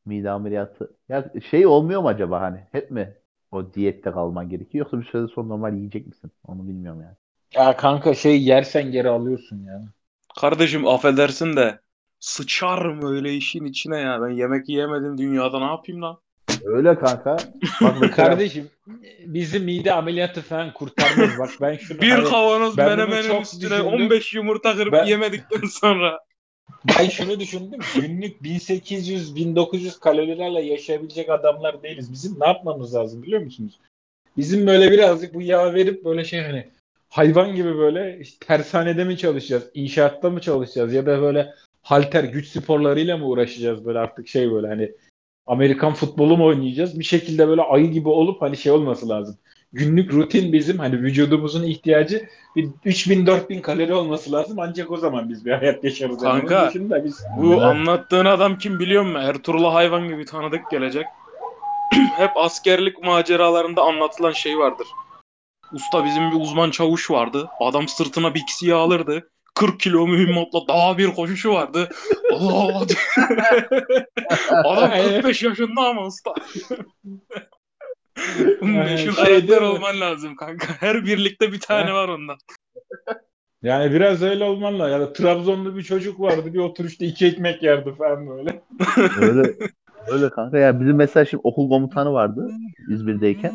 Mide 0.06 0.30
ameliyatı. 0.32 0.98
Ya 1.10 1.32
şey 1.52 1.66
olmuyor 1.68 2.02
mu 2.02 2.08
acaba 2.08 2.42
hani? 2.42 2.68
Hep 2.72 2.92
mi 2.92 3.16
o 3.52 3.74
diyette 3.74 4.12
kalman 4.12 4.50
gerekiyor 4.50 4.86
yoksa 4.86 5.00
bir 5.02 5.06
süre 5.06 5.28
sonra 5.28 5.48
normal 5.48 5.74
yiyecek 5.76 6.08
misin? 6.08 6.32
Onu 6.48 6.68
bilmiyorum 6.68 7.02
yani. 7.02 7.16
Ya 7.56 7.76
kanka 7.78 8.14
şey 8.14 8.44
yersen 8.44 8.92
geri 8.92 9.10
alıyorsun 9.10 9.64
ya. 9.64 9.82
Kardeşim 10.42 10.88
affedersin 10.88 11.56
de 11.56 11.80
sıçarım 12.20 13.14
öyle 13.16 13.34
işin 13.34 13.66
içine 13.66 13.98
ya. 14.00 14.22
Ben 14.22 14.30
yemek 14.30 14.70
yiyemedim 14.70 15.18
dünyada 15.18 15.60
ne 15.60 15.66
yapayım 15.66 16.02
lan? 16.02 16.18
Öyle 16.66 17.00
kanka. 17.00 17.38
Bak 17.82 17.96
mesela 18.02 18.16
Kardeşim 18.16 18.70
bizi 19.26 19.60
mide 19.60 19.94
ameliyatı 19.94 20.42
falan 20.42 20.74
kurtarmaz. 20.74 21.30
Bak 21.40 21.50
ben 21.62 21.78
şunu 21.78 22.02
Bir 22.02 22.12
hani- 22.12 22.30
kavanoz 22.30 22.78
ben 22.78 22.90
menemenin 22.90 23.28
çok 23.28 23.42
üstüne 23.44 23.62
düşündüm. 23.70 23.86
15 23.86 24.34
yumurta 24.34 24.76
kırıp 24.76 24.94
Ben- 24.94 25.06
yemedikten 25.06 25.68
sonra. 25.68 26.20
ben 27.00 27.10
şunu 27.10 27.40
düşündüm. 27.40 27.80
Günlük 27.96 28.42
1800-1900 28.42 30.00
kalorilerle 30.00 30.62
yaşayabilecek 30.62 31.30
adamlar 31.30 31.84
değiliz. 31.84 32.12
Bizim 32.12 32.40
ne 32.40 32.48
yapmamız 32.48 32.96
lazım 32.96 33.24
biliyor 33.24 33.42
musunuz? 33.42 33.80
Bizim 34.38 34.68
böyle 34.68 34.92
birazcık 34.92 35.34
bu 35.34 35.42
yağ 35.42 35.74
verip 35.74 36.06
böyle 36.06 36.26
şey 36.26 36.42
hani 36.42 36.70
hayvan 37.12 37.56
gibi 37.56 37.78
böyle 37.78 38.18
işte 38.20 38.46
tersanede 38.46 39.04
mi 39.04 39.18
çalışacağız, 39.18 39.64
inşaatta 39.74 40.30
mı 40.30 40.42
çalışacağız 40.42 40.94
ya 40.94 41.06
da 41.06 41.22
böyle 41.22 41.54
halter 41.82 42.24
güç 42.24 42.48
sporlarıyla 42.48 43.18
mı 43.18 43.26
uğraşacağız 43.26 43.86
böyle 43.86 44.00
artık 44.00 44.28
şey 44.28 44.52
böyle 44.52 44.68
hani 44.68 44.92
Amerikan 45.48 45.94
futbolu 45.94 46.38
mu 46.38 46.46
oynayacağız? 46.46 47.00
Bir 47.00 47.04
şekilde 47.04 47.48
böyle 47.48 47.62
ayı 47.62 47.92
gibi 47.92 48.10
olup 48.10 48.42
hani 48.42 48.58
şey 48.58 48.72
olması 48.72 49.10
lazım. 49.10 49.38
Günlük 49.74 50.14
rutin 50.14 50.54
bizim 50.54 50.78
hani 50.78 51.02
vücudumuzun 51.02 51.64
ihtiyacı 51.64 52.28
bir 52.56 52.66
3000-4000 52.86 53.62
kalori 53.62 53.94
olması 53.94 54.32
lazım 54.32 54.60
ancak 54.60 54.92
o 54.92 54.98
zaman 54.98 55.30
biz 55.30 55.46
bir 55.46 55.52
hayat 55.52 55.84
yaşarız. 55.84 56.24
Yani. 56.24 56.40
Kanka, 56.40 56.70
dışında 56.70 57.06
biz 57.06 57.24
Bu 57.38 57.62
anlattığın 57.62 58.26
adam 58.26 58.58
kim 58.58 58.80
biliyor 58.80 59.04
musun? 59.04 59.20
Ertuğrul'a 59.20 59.74
hayvan 59.74 60.08
gibi 60.08 60.26
tanıdık 60.26 60.72
gelecek. 60.72 61.06
Hep 62.18 62.32
askerlik 62.36 63.04
maceralarında 63.04 63.82
anlatılan 63.82 64.32
şey 64.32 64.58
vardır. 64.58 64.88
Usta 65.72 66.06
bizim 66.06 66.32
bir 66.32 66.36
uzman 66.36 66.72
çavuş 66.72 67.12
vardı. 67.12 67.50
Adam 67.60 67.88
sırtına 67.88 68.34
bir 68.34 68.46
kişiyi 68.46 68.74
alırdı. 68.74 69.30
40 69.56 69.80
kilo 69.80 70.08
mühimmatla 70.08 70.68
daha 70.68 70.98
bir 70.98 71.08
koşuşu 71.08 71.54
vardı. 71.54 71.90
Allah 72.34 72.64
Allah. 72.64 72.86
Adam 74.66 74.92
45 75.16 75.44
yaşında 75.44 75.82
ama 75.82 76.06
usta. 76.06 76.34
Meşhur 78.62 79.16
karakter 79.16 79.62
olman 79.62 80.00
lazım 80.00 80.36
kanka. 80.36 80.68
Her 80.80 81.06
birlikte 81.06 81.52
bir 81.52 81.60
tane 81.60 81.94
var 81.94 82.10
ondan. 82.10 82.38
Yani 83.64 83.92
biraz 83.94 84.22
öyle 84.22 84.44
olman 84.44 84.80
lazım. 84.80 84.92
Ya 84.92 85.00
da 85.00 85.14
Trabzonlu 85.14 85.78
bir 85.78 85.84
çocuk 85.84 86.20
vardı. 86.20 86.54
Bir 86.54 86.60
oturuşta 86.60 87.06
iki 87.06 87.26
ekmek 87.26 87.64
yerdi 87.64 87.94
falan 87.98 88.28
böyle. 88.30 88.62
Öyle 89.22 89.54
öyle 90.08 90.30
kanka 90.30 90.58
ya 90.58 90.80
bizim 90.82 90.96
mesela 90.96 91.26
şimdi 91.26 91.42
okul 91.44 91.70
komutanı 91.70 92.14
vardı 92.14 92.52
İzmir'deyken. 92.90 93.54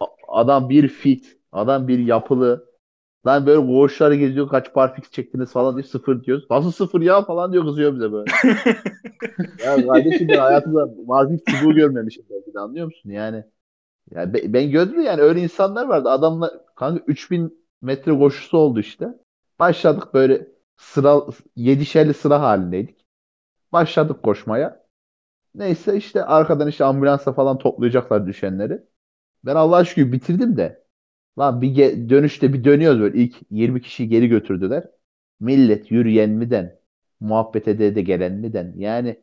A- 0.00 0.40
Adam 0.40 0.68
bir 0.68 0.88
fit, 0.88 1.36
adam 1.54 1.88
bir 1.88 1.98
yapılı. 1.98 2.74
Lan 3.26 3.46
böyle 3.46 3.66
koğuşları 3.66 4.14
geziyor 4.14 4.48
kaç 4.48 4.74
parfix 4.74 5.10
çektiniz 5.10 5.52
falan 5.52 5.76
diyor 5.76 5.84
sıfır 5.86 6.24
diyoruz. 6.24 6.46
Nasıl 6.50 6.72
sıfır 6.72 7.00
ya 7.00 7.22
falan 7.24 7.52
diyor 7.52 7.64
kızıyor 7.64 7.94
bize 7.94 8.12
böyle. 8.12 8.32
ya 9.64 9.86
kardeşim 9.86 10.28
ben 10.28 10.38
hayatımda 10.38 11.06
parfix 11.08 11.40
çubuğu 11.44 11.74
görmemişim 11.74 12.24
belki 12.30 12.54
de 12.54 12.60
anlıyor 12.60 12.86
musun? 12.86 13.10
Yani 13.10 13.44
ya 14.10 14.34
be- 14.34 14.52
ben 14.52 14.70
gördüm 14.70 15.02
yani 15.02 15.22
öyle 15.22 15.40
insanlar 15.40 15.86
vardı. 15.88 16.10
Adamlar 16.10 16.50
kanka 16.76 17.04
3000 17.06 17.66
metre 17.82 18.18
koşusu 18.18 18.58
oldu 18.58 18.80
işte. 18.80 19.08
Başladık 19.58 20.14
böyle 20.14 20.48
sıra 20.76 21.22
yedişerli 21.56 22.14
sıra 22.14 22.40
halindeydik. 22.42 23.06
Başladık 23.72 24.22
koşmaya. 24.22 24.86
Neyse 25.54 25.96
işte 25.96 26.24
arkadan 26.24 26.68
işte 26.68 26.84
ambulansa 26.84 27.32
falan 27.32 27.58
toplayacaklar 27.58 28.26
düşenleri. 28.26 28.82
Ben 29.44 29.56
Allah'a 29.56 29.84
şükür 29.84 30.12
bitirdim 30.12 30.56
de. 30.58 30.83
Lan 31.38 31.62
bir 31.62 31.68
ge- 31.68 32.08
dönüşte 32.10 32.52
bir 32.52 32.64
dönüyoruz 32.64 33.00
böyle. 33.00 33.18
İlk 33.18 33.34
20 33.50 33.82
kişiyi 33.82 34.08
geri 34.08 34.28
götürdüler. 34.28 34.84
Millet 35.40 35.90
yürüyen 35.90 36.30
mi 36.30 36.50
den? 36.50 36.78
Muhabbet 37.20 37.68
ede 37.68 37.94
de 37.94 38.02
gelen 38.02 38.32
mi 38.32 38.52
den? 38.52 38.74
Yani 38.76 39.20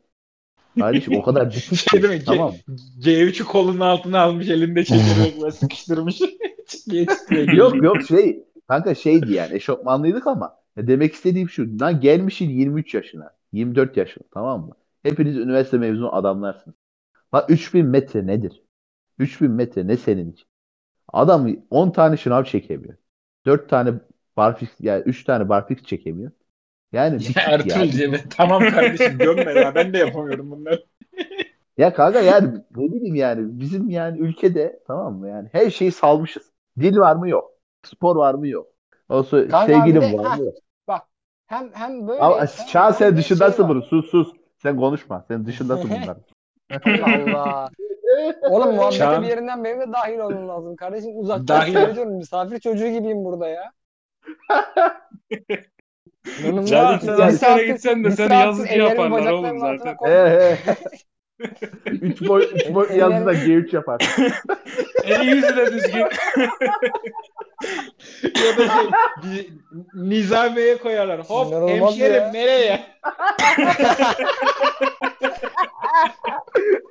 kardeşim 0.78 1.14
o 1.16 1.22
kadar 1.22 1.50
bitik 1.56 1.90
Şey 1.90 2.00
mi? 2.00 2.22
Tamam. 2.26 2.54
C3'ü 3.00 3.44
kolunun 3.44 3.80
altına 3.80 4.20
almış 4.20 4.48
elinde 4.48 4.84
çekerek 4.84 5.40
böyle 5.40 5.52
sıkıştırmış. 5.52 6.20
Yok 7.56 7.82
yok 7.82 8.02
şey 8.02 8.44
kanka 8.68 8.94
şeydi 8.94 9.32
yani 9.32 9.54
eşofmanlıydık 9.54 10.26
ama 10.26 10.56
ya 10.76 10.86
demek 10.86 11.14
istediğim 11.14 11.48
şu 11.48 11.78
lan 11.80 12.00
gelmişsin 12.00 12.48
23 12.50 12.94
yaşına 12.94 13.30
24 13.52 13.96
yaşına 13.96 14.24
tamam 14.34 14.60
mı? 14.66 14.74
Hepiniz 15.02 15.36
üniversite 15.36 15.78
mezunu 15.78 16.14
adamlarsınız. 16.14 16.76
Lan 17.34 17.44
3000 17.48 17.86
metre 17.86 18.26
nedir? 18.26 18.62
3000 19.18 19.50
metre 19.50 19.86
ne 19.86 19.96
senin 19.96 20.32
için? 20.32 20.46
Adam 21.12 21.48
10 21.70 21.90
tane 21.90 22.16
şınav 22.16 22.44
çekemiyor. 22.44 22.94
4 23.46 23.68
tane 23.68 23.94
barfix 24.36 24.68
yani 24.80 25.02
3 25.02 25.24
tane 25.24 25.48
barfix 25.48 25.82
çekemiyor. 25.82 26.30
Yani 26.92 27.22
Ya 27.36 27.42
Ertuğrul 27.42 27.98
yani. 27.98 28.18
Tamam 28.30 28.62
kardeşim 28.70 29.18
gömme 29.18 29.52
ya 29.52 29.74
ben 29.74 29.92
de 29.92 29.98
yapamıyorum 29.98 30.50
bunları. 30.50 30.84
Ya 31.78 31.94
kanka 31.94 32.20
yani 32.20 32.48
ne 32.76 32.92
bileyim 32.92 33.14
yani 33.14 33.60
bizim 33.60 33.90
yani 33.90 34.18
ülkede 34.18 34.80
tamam 34.86 35.14
mı 35.14 35.28
yani 35.28 35.48
her 35.52 35.70
şeyi 35.70 35.92
salmışız. 35.92 36.50
Dil 36.80 36.96
var 36.96 37.16
mı 37.16 37.28
yok. 37.28 37.50
Spor 37.82 38.16
var 38.16 38.34
mı 38.34 38.48
yok. 38.48 38.66
Olsa 39.08 39.48
Kanka 39.48 39.66
sevgilim 39.66 40.02
de- 40.02 40.18
var 40.18 40.26
ha, 40.26 40.36
mı 40.36 40.44
yok. 40.44 40.54
Hem 41.46 41.70
hem 41.72 42.08
böyle 42.08 42.20
Ama 42.20 42.38
hem- 42.38 42.66
Çağ 42.66 42.92
sen 42.92 43.16
dışındasın 43.16 43.62
şey 43.62 43.68
bunu. 43.68 43.82
Sus 43.82 44.10
sus. 44.10 44.32
Sen 44.58 44.76
konuşma. 44.76 45.24
Sen 45.28 45.46
dışındasın 45.46 45.90
bunlar. 46.02 46.16
Allah 46.86 47.32
Allah. 47.32 47.70
Oğlum 48.50 48.74
muhabbete 48.74 48.98
Çağın- 48.98 49.22
bir 49.22 49.28
yerinden 49.28 49.64
benim 49.64 49.80
de 49.80 49.92
dahil 49.92 50.18
olmam 50.18 50.48
lazım. 50.48 50.76
Kardeşim 50.76 51.18
uzaktan 51.18 51.48
Dahil. 51.48 51.72
seyrediyorum. 51.72 52.12
Misafir 52.12 52.60
çocuğu 52.60 52.88
gibiyim 52.88 53.24
burada 53.24 53.48
ya. 53.48 53.72
Bir 56.26 56.66
sen 56.66 57.30
saattir- 57.30 57.66
gitsen 57.66 58.04
de 58.04 58.10
seni 58.10 58.68
ellerimi 58.68 58.88
yaparlar 58.88 59.32
oğlum 59.32 59.58
zaten. 59.58 59.96
koydum. 59.96 60.16
He 60.16 60.30
he. 60.30 60.76
3 61.86 62.28
boy 62.28 62.44
3 62.54 62.74
boy 62.74 62.86
Eller- 62.90 62.96
yazıda 62.98 63.32
G3 63.32 63.74
yapar. 63.76 64.16
Eli 65.04 65.26
yüzü 65.36 65.56
de 65.56 65.72
düzgün. 65.72 66.06
ya 68.44 68.56
da 68.58 68.68
şey 68.68 68.86
bir 69.22 69.48
nizameye 69.94 70.76
koyarlar. 70.78 71.20
Hop 71.20 71.46
İnanılmaz 71.48 71.90
hemşerim 71.90 72.22
ya. 72.22 72.30
nereye? 72.32 72.80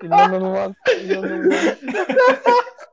İnanılmaz. 0.04 0.72
İnanılmaz. 1.06 1.76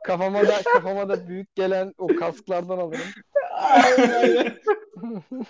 kafama 0.04 0.42
da 0.48 0.54
kafama 0.72 1.08
da 1.08 1.28
büyük 1.28 1.54
gelen 1.56 1.94
o 1.98 2.06
kasklardan 2.06 2.78
alırım. 2.78 3.00
Aynen 3.52 4.54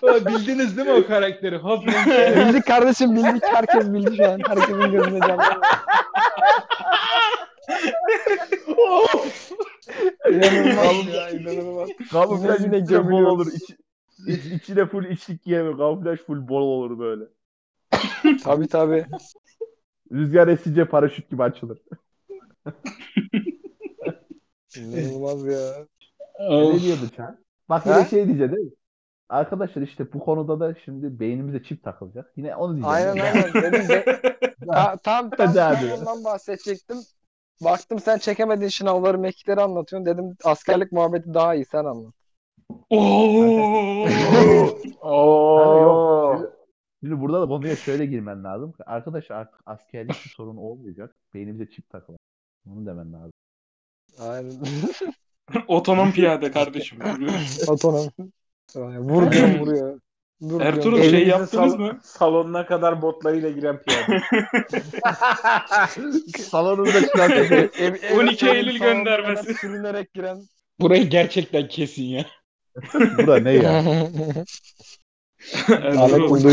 Bildiniz 0.03 0.77
değil 0.77 0.87
mi 0.87 0.93
o 0.93 1.07
karakteri? 1.07 1.57
Bildik 2.47 2.65
kardeşim 2.65 3.15
bildik. 3.15 3.43
Herkes 3.43 3.93
bildi 3.93 4.17
şu 4.17 4.25
an. 4.31 4.39
Herkesin 4.47 4.91
gözünde 4.91 5.19
canlanıyor. 5.19 5.61
Of. 8.77 9.51
İnanılmaz 10.29 11.13
ya. 11.13 11.29
inanılmaz. 11.29 11.89
Kamuflaj 12.11 12.61
Yine 12.61 13.27
olur. 13.27 13.47
İç, 13.53 13.69
iç, 14.27 14.45
içine 14.45 14.85
full 14.85 15.05
içlik 15.05 15.43
giyemem. 15.43 15.77
Kamuflaj 15.77 16.19
full 16.19 16.47
bol 16.47 16.61
olur 16.61 16.99
böyle. 16.99 17.23
Tabii 18.43 18.67
tabii. 18.67 19.05
Rüzgar 20.11 20.47
esince 20.47 20.85
paraşüt 20.85 21.29
gibi 21.29 21.43
açılır. 21.43 21.79
İnanılmaz 24.77 25.45
ya. 25.45 25.85
Ne 26.39 26.81
diyordu 26.81 27.09
Çağ? 27.15 27.37
Bak 27.69 27.85
yine 27.85 27.95
Ha? 27.95 28.05
şey 28.05 28.27
diyecek 28.27 28.51
değil 28.51 28.65
mi? 28.65 28.71
Arkadaşlar 29.29 29.81
işte 29.81 30.13
bu 30.13 30.19
konuda 30.19 30.59
da 30.59 30.75
şimdi 30.85 31.19
beynimize 31.19 31.63
çip 31.63 31.83
takılacak. 31.83 32.31
Yine 32.35 32.55
onu 32.55 32.75
diyeceğim. 32.75 32.95
Aynen 32.95 33.35
aynen. 33.35 33.53
Dedim 33.63 33.89
de, 33.89 34.05
ta, 34.67 34.97
tam 34.97 35.29
tam, 35.29 35.49
abi. 35.49 35.93
ondan 35.99 36.23
bahsedecektim. 36.23 36.97
Baktım 37.63 37.99
sen 37.99 38.17
çekemediğin 38.17 38.69
sınavları, 38.69 39.19
mekikleri 39.19 39.61
anlatıyorsun. 39.61 40.05
Dedim 40.05 40.37
askerlik 40.43 40.91
muhabbeti 40.91 41.33
daha 41.33 41.55
iyi 41.55 41.65
sen 41.65 41.85
anlat. 41.85 42.13
Oo. 42.89 44.07
Yok. 45.81 46.53
Şimdi 47.03 47.21
burada 47.21 47.41
da 47.41 47.47
konuya 47.47 47.75
şöyle 47.75 48.05
girmen 48.05 48.43
lazım. 48.43 48.73
Arkadaş 48.85 49.31
artık 49.31 49.59
askerlik 49.65 50.25
bir 50.25 50.29
sorun 50.29 50.57
olmayacak. 50.57 51.15
Beynimize 51.33 51.71
çip 51.71 51.89
takılacak. 51.89 52.21
Bunu 52.65 52.85
demen 52.85 53.13
lazım. 53.13 53.31
Aynen. 54.19 54.53
Otonom 55.67 56.11
piyade 56.11 56.51
kardeşim. 56.51 56.99
Otonom. 57.67 58.07
Vur 58.75 59.31
diyor 59.31 59.47
vuruyor. 59.59 59.99
Dur 60.41 60.59
Ertuğrul 60.61 60.95
diyorum. 60.95 61.11
şey 61.11 61.27
yaptınız 61.27 61.73
sal- 61.73 61.79
mı? 61.79 61.99
Salonuna 62.03 62.65
kadar 62.65 63.01
botlarıyla 63.01 63.49
giren 63.49 63.81
piyade. 63.81 64.21
Salonunda 66.27 66.99
ev- 67.79 68.17
12 68.17 68.45
evin 68.47 68.55
Eylül 68.55 68.77
göndermesi. 68.79 69.53
Sürünerek 69.53 70.13
giren. 70.13 70.37
Burayı 70.79 71.09
gerçekten 71.09 71.67
kesin 71.67 72.03
ya. 72.03 72.25
Bura 73.17 73.39
ne 73.39 73.51
ya? 73.53 73.83
Ertuğrul. 75.69 76.43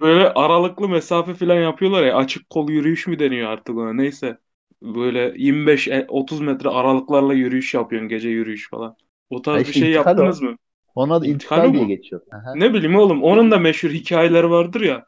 Böyle 0.00 0.28
aralıklı 0.28 0.88
mesafe 0.88 1.34
falan 1.34 1.54
yapıyorlar 1.56 2.02
ya. 2.02 2.16
Açık 2.16 2.50
kol 2.50 2.70
yürüyüş 2.70 3.06
mü 3.06 3.18
deniyor 3.18 3.48
artık 3.50 3.76
ona 3.76 3.92
neyse. 3.92 4.38
Böyle 4.82 5.34
25-30 5.36 6.40
metre 6.40 6.68
aralıklarla 6.68 7.34
yürüyüş 7.34 7.74
yapıyorsun. 7.74 8.08
Gece 8.08 8.28
yürüyüş 8.28 8.70
falan. 8.70 8.96
O 9.30 9.42
tarz 9.42 9.62
Ha 9.62 9.68
bir 9.68 9.72
şey 9.72 9.88
intikal 9.88 10.04
yaptınız 10.06 10.42
mı? 10.42 10.56
Ona 10.94 11.20
da 11.22 11.26
İntikal 11.26 11.56
intikal 11.58 11.72
diye 11.72 11.82
mı? 11.82 11.88
geçiyor. 11.88 12.20
Aha. 12.32 12.54
Ne 12.54 12.74
bileyim 12.74 12.96
oğlum. 12.96 13.22
Onun 13.22 13.50
da 13.50 13.58
meşhur 13.58 13.90
hikayeleri 13.90 14.50
vardır 14.50 14.80
ya. 14.80 15.06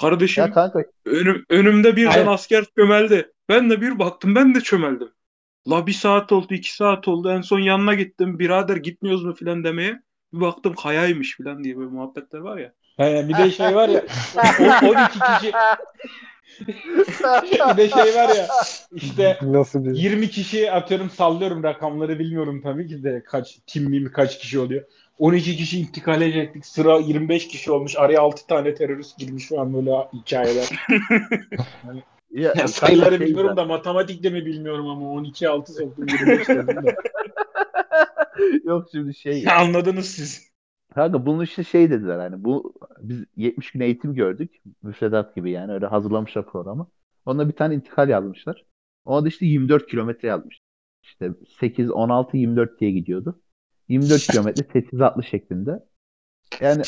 Kardeşim 0.00 0.44
Ya 0.44 0.50
kanka 0.52 0.84
önüm, 1.04 1.44
önümde 1.50 1.96
birden 1.96 2.10
Hayır. 2.10 2.26
asker 2.26 2.64
çömeldi. 2.78 3.32
Ben 3.48 3.70
de 3.70 3.80
bir 3.80 3.98
baktım 3.98 4.34
ben 4.34 4.54
de 4.54 4.60
çömeldim. 4.60 5.08
La 5.70 5.86
bir 5.86 5.92
saat 5.92 6.32
oldu 6.32 6.54
iki 6.54 6.74
saat 6.74 7.08
oldu. 7.08 7.30
En 7.30 7.40
son 7.40 7.58
yanına 7.60 7.94
gittim. 7.94 8.38
Birader 8.38 8.76
gitmiyoruz 8.76 9.24
mu 9.24 9.34
filan 9.34 9.64
demeye. 9.64 10.00
Bir 10.32 10.40
baktım 10.40 10.74
kayaymış 10.74 11.36
filan 11.36 11.64
diye 11.64 11.76
böyle 11.76 11.90
muhabbetler 11.90 12.38
var 12.38 12.56
ya. 12.58 12.72
He, 12.96 13.28
bir 13.28 13.38
de 13.38 13.50
şey 13.50 13.74
var 13.74 13.88
ya 13.88 14.02
o- 14.82 14.86
12 14.88 15.18
kişi 15.18 15.52
bir 17.72 17.76
de 17.76 17.88
şey 17.88 18.14
var 18.14 18.28
ya 18.36 18.48
işte 18.92 19.38
Nasıl 19.42 19.84
bir 19.84 19.90
20 19.90 20.30
kişi 20.30 20.72
atıyorum 20.72 21.10
sallıyorum 21.10 21.62
rakamları 21.62 22.18
bilmiyorum 22.18 22.60
tabii 22.62 22.86
ki 22.86 23.02
de 23.04 23.22
kaç 23.26 23.58
tim 23.66 23.84
mi 23.90 24.12
kaç 24.12 24.38
kişi 24.38 24.58
oluyor. 24.58 24.84
12 25.18 25.56
kişi 25.56 25.80
intikal 25.80 26.22
edecektik. 26.22 26.66
Sıra 26.66 26.98
25 26.98 27.48
kişi 27.48 27.72
olmuş. 27.72 27.96
Araya 27.96 28.20
6 28.20 28.46
tane 28.46 28.74
terörist 28.74 29.18
girmiş 29.18 29.48
falan 29.48 29.74
böyle 29.74 29.90
hikayeler. 30.12 30.68
ya, 32.30 32.52
Ya 32.56 32.68
sayıları 32.68 33.18
şey 33.18 33.26
bilmiyorum 33.26 33.56
da 33.56 33.64
matematikte 33.64 34.30
mi 34.30 34.46
bilmiyorum 34.46 34.88
ama 34.88 35.10
12 35.10 35.48
6 35.48 35.72
soktum 35.72 36.06
25 36.08 36.48
dedim 36.48 36.86
de. 36.86 36.96
Yok 38.64 38.88
şimdi 38.92 39.14
şey. 39.14 39.42
Ya 39.42 39.56
Anladınız 39.56 40.06
siz. 40.06 40.46
Kanka 40.94 41.26
bunun 41.26 41.44
işte 41.44 41.64
şey 41.64 41.90
dediler 41.90 42.18
hani 42.18 42.44
bu 42.44 42.74
biz 43.00 43.24
70 43.36 43.70
gün 43.70 43.80
eğitim 43.80 44.14
gördük. 44.14 44.62
Müfredat 44.82 45.34
gibi 45.34 45.50
yani 45.50 45.72
öyle 45.72 45.86
hazırlamışlar 45.86 46.46
programı. 46.46 46.90
Onda 47.26 47.48
bir 47.48 47.52
tane 47.52 47.74
intikal 47.74 48.08
yazmışlar. 48.08 48.64
Ona 49.04 49.24
da 49.24 49.28
işte 49.28 49.46
24 49.46 49.86
kilometre 49.86 50.28
yazmış. 50.28 50.60
İşte 51.02 51.30
8, 51.60 51.90
16, 51.90 52.36
24 52.36 52.80
diye 52.80 52.90
gidiyordu. 52.90 53.40
24 53.88 54.22
kilometre 54.22 54.62
teçhizatlı 54.62 55.22
şeklinde. 55.22 55.84
Yani 56.60 56.82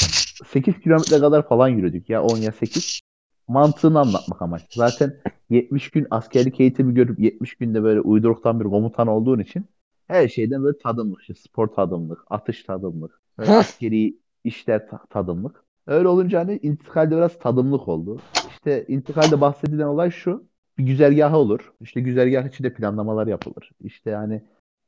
8 0.47 0.81
kilometre 0.81 1.19
kadar 1.19 1.49
falan 1.49 1.69
yürüdük 1.69 2.11
ya 2.11 2.23
10 2.23 2.37
ya 2.37 2.53
8. 2.53 3.01
Mantığını 3.49 4.01
anlatmak 4.01 4.43
amaç. 4.43 4.63
Zaten 4.75 5.17
70 5.51 5.91
gün 5.91 6.07
askerlik 6.11 6.61
eğitimi 6.61 6.95
görüp 6.95 7.19
70 7.19 7.55
günde 7.55 7.83
böyle 7.83 8.01
uyduruktan 8.01 8.61
bir 8.61 8.65
komutan 8.65 9.07
olduğun 9.07 9.39
için 9.39 9.65
her 10.07 10.29
şeyden 10.29 10.65
böyle 10.65 10.79
tadımlık. 10.79 11.21
İşte 11.21 11.35
spor 11.35 11.67
tadımlık, 11.67 12.19
atış 12.31 12.63
tadımlık, 12.63 13.21
askeri 13.39 14.17
işler 14.45 14.89
ta- 14.89 15.07
tadımlık. 15.11 15.65
Öyle 15.87 16.09
olunca 16.09 16.41
hani 16.41 16.59
intikalde 16.63 17.17
biraz 17.17 17.39
tadımlık 17.39 17.89
oldu. 17.89 18.21
İşte 18.51 18.85
intikalde 18.89 19.41
bahsedilen 19.41 19.87
olay 19.87 20.11
şu. 20.11 20.45
Bir 20.79 20.85
güzergahı 20.87 21.37
olur. 21.37 21.73
İşte 21.81 22.01
güzergah 22.01 22.49
içinde 22.49 22.75
planlamalar 22.75 23.27
yapılır. 23.27 23.71
İşte 23.81 24.15
hani 24.15 24.43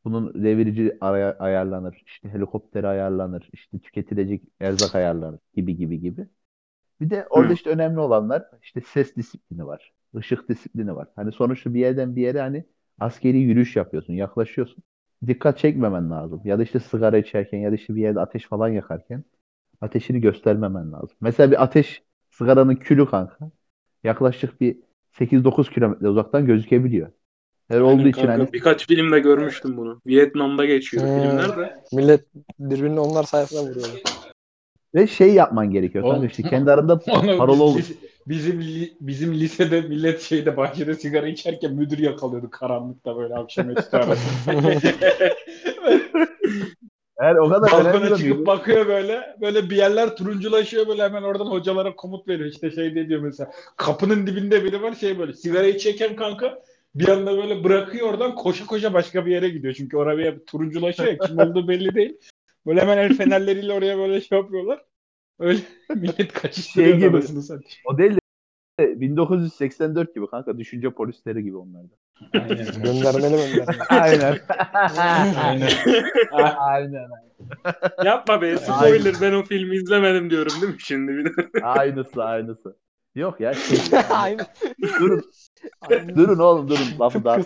bunun 0.04 0.34
revirici 0.44 0.98
aya- 1.00 1.36
ayarlanır. 1.38 2.02
İşte 2.06 2.28
helikopter 2.28 2.84
ayarlanır. 2.84 3.50
İşte 3.52 3.78
tüketilecek 3.78 4.42
erzak 4.60 4.94
ayarlanır 4.94 5.40
gibi 5.54 5.76
gibi 5.76 6.00
gibi. 6.00 6.28
Bir 7.00 7.10
de 7.10 7.26
orada 7.30 7.52
Hı. 7.52 7.54
işte 7.54 7.70
önemli 7.70 8.00
olanlar 8.00 8.44
işte 8.62 8.80
ses 8.80 9.16
disiplini 9.16 9.66
var. 9.66 9.92
ışık 10.16 10.48
disiplini 10.48 10.96
var. 10.96 11.08
Hani 11.16 11.32
sonuçta 11.32 11.74
bir 11.74 11.80
yerden 11.80 12.16
bir 12.16 12.22
yere 12.22 12.40
hani 12.40 12.64
askeri 13.00 13.38
yürüyüş 13.38 13.76
yapıyorsun, 13.76 14.12
yaklaşıyorsun. 14.14 14.84
Dikkat 15.26 15.58
çekmemen 15.58 16.10
lazım. 16.10 16.40
Ya 16.44 16.58
da 16.58 16.62
işte 16.62 16.80
sigara 16.80 17.18
içerken 17.18 17.58
ya 17.58 17.70
da 17.72 17.74
işte 17.74 17.96
bir 17.96 18.02
yerde 18.02 18.20
ateş 18.20 18.46
falan 18.46 18.68
yakarken 18.68 19.24
ateşini 19.80 20.20
göstermemen 20.20 20.92
lazım. 20.92 21.16
Mesela 21.20 21.50
bir 21.50 21.62
ateş 21.62 22.02
sigaranın 22.30 22.76
külü 22.76 23.06
kanka. 23.06 23.50
Yaklaşık 24.04 24.60
bir 24.60 24.78
8-9 25.12 25.70
kilometre 25.70 26.08
uzaktan 26.08 26.46
gözükebiliyor. 26.46 27.12
Her 27.70 27.80
olduğu 27.80 28.08
için 28.08 28.12
Kanka, 28.26 28.32
hani 28.32 28.52
birkaç 28.52 28.86
filmde 28.86 29.18
görmüştüm 29.20 29.76
bunu. 29.76 30.00
Vietnam'da 30.06 30.64
geçiyor 30.64 31.04
Hmm. 31.06 31.22
filmlerde. 31.22 31.76
Millet 31.92 32.24
birbirini 32.58 33.00
onlar 33.00 33.22
sayesinde 33.24 33.60
vuruyor. 33.70 33.86
ve 34.94 35.06
şey 35.06 35.34
yapman 35.34 35.70
gerekiyor. 35.70 36.04
Kanka 36.10 36.26
işte 36.26 36.42
kendi 36.42 36.70
aranda 36.72 37.00
biz- 37.48 37.60
olur. 37.60 37.78
biz- 37.78 37.96
bizim 38.26 38.60
li- 38.62 38.92
bizim 39.00 39.34
lisede 39.34 39.80
millet 39.80 40.20
şeyde 40.20 40.56
bahçede 40.56 40.94
sigara 40.94 41.28
içerken 41.28 41.74
müdür 41.74 41.98
yakalıyordu 41.98 42.50
karanlıkta 42.50 43.16
böyle 43.16 43.34
akşam 43.34 43.70
etütü 43.70 43.96
arasında. 43.96 44.80
Eğer 47.22 47.34
o 47.34 47.48
kadar 47.48 47.72
Balkona 47.72 47.88
önemli 47.90 48.08
çıkıp 48.08 48.20
değil. 48.36 48.46
bakıyor 48.46 48.86
böyle. 48.86 49.36
Böyle 49.40 49.70
bir 49.70 49.76
yerler 49.76 50.16
turunculaşıyor 50.16 50.88
böyle 50.88 51.02
hemen 51.02 51.22
oradan 51.22 51.46
hocalara 51.46 51.96
komut 51.96 52.28
veriyor. 52.28 52.48
İşte 52.48 52.70
şey 52.70 52.94
de 52.94 53.08
diyor 53.08 53.20
mesela. 53.20 53.50
Kapının 53.76 54.26
dibinde 54.26 54.64
biri 54.64 54.82
var 54.82 54.94
şey 54.94 55.18
böyle 55.18 55.32
sigarayı 55.32 55.78
çeken 55.78 56.16
kanka 56.16 56.62
bir 56.94 57.08
anda 57.08 57.36
böyle 57.36 57.64
bırakıyor 57.64 58.08
oradan 58.08 58.34
koşa 58.34 58.66
koşa 58.66 58.92
başka 58.94 59.26
bir 59.26 59.30
yere 59.32 59.48
gidiyor. 59.48 59.74
Çünkü 59.74 59.96
oraya 59.96 60.34
bir 60.36 60.44
turunculaşıyor 60.46 61.08
ya 61.12 61.18
kim 61.18 61.38
olduğu 61.38 61.68
belli 61.68 61.94
değil. 61.94 62.18
Böyle 62.66 62.80
hemen 62.80 62.98
el 62.98 63.14
fenerleriyle 63.16 63.72
oraya 63.72 63.98
böyle 63.98 64.20
şey 64.20 64.38
yapıyorlar. 64.38 64.84
Öyle 65.38 65.60
millet 65.94 66.32
kaçıştırıyor 66.32 66.90
Şey 66.90 66.98
gibi. 66.98 67.16
anasını 67.16 67.42
satayım. 67.42 67.68
O 67.84 67.98
değil 67.98 68.12
de 68.80 69.00
1984 69.00 70.14
gibi 70.14 70.26
kanka 70.26 70.58
düşünce 70.58 70.90
polisleri 70.90 71.42
gibi 71.42 71.56
onlar 71.56 71.82
da. 71.82 71.94
Göndermeli 72.82 73.54
göndermeli. 73.54 73.82
Aynen. 73.88 74.38
Aynen. 75.36 75.68
Aynen. 76.56 77.08
Yapma 78.04 78.42
be 78.42 78.56
spoiler 78.56 79.14
ben 79.20 79.32
o 79.32 79.42
filmi 79.42 79.76
izlemedim 79.76 80.30
diyorum 80.30 80.52
değil 80.60 80.72
mi 80.72 80.80
şimdi 80.80 81.12
bir 81.12 81.24
de. 81.24 81.30
Aynısı 81.62 82.24
aynısı. 82.24 82.76
Yok 83.14 83.40
ya. 83.40 83.54
Şey, 83.54 83.78
Aynen. 84.10 84.46
durun. 85.00 85.24
Aynen. 85.80 86.16
durun 86.16 86.38
oğlum 86.38 86.68
durun. 86.68 86.98
Lafı 87.00 87.24
daha. 87.24 87.38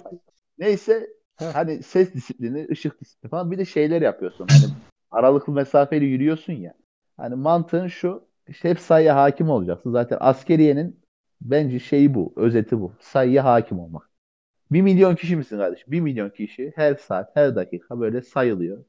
Neyse 0.59 1.11
hani 1.37 1.83
ses 1.83 2.14
disiplini, 2.14 2.66
ışık 2.70 3.00
disiplini 3.00 3.31
falan 3.31 3.50
bir 3.50 3.59
de 3.59 3.64
şeyler 3.64 4.03
yapıyorsun. 4.03 4.46
Hani 4.50 4.72
aralıklı 5.11 5.53
mesafeyle 5.53 6.05
yürüyorsun 6.05 6.53
ya. 6.53 6.74
Hani 7.16 7.35
mantığın 7.35 7.87
şu 7.87 8.24
işte 8.48 8.70
hep 8.70 8.81
sayıya 8.81 9.16
hakim 9.16 9.50
olacaksın. 9.50 9.92
Zaten 9.92 10.18
askeriyenin 10.20 11.00
bence 11.40 11.79
şeyi 11.79 12.14
bu. 12.14 12.33
Özeti 12.37 12.81
bu. 12.81 12.92
Sayıya 13.00 13.44
hakim 13.44 13.79
olmak. 13.79 14.11
Bir 14.70 14.83
milyon 14.83 15.14
kişi 15.14 15.37
misin 15.37 15.59
kardeşim? 15.59 15.92
Bir 15.92 16.00
milyon 16.00 16.31
kişi 16.31 16.72
her 16.77 16.94
saat, 16.94 17.37
her 17.37 17.57
dakika 17.57 18.00
böyle 18.00 18.22
sayılıyor. 18.22 18.85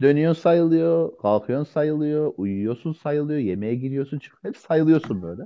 Dönüyorsun 0.00 0.42
sayılıyor, 0.42 1.18
kalkıyorsun 1.18 1.72
sayılıyor, 1.72 2.32
uyuyorsun 2.36 2.92
sayılıyor, 2.92 3.40
yemeğe 3.40 3.74
giriyorsun 3.74 4.18
çıkıyorsun. 4.18 4.48
Hep 4.48 4.56
sayılıyorsun 4.56 5.22
böyle. 5.22 5.42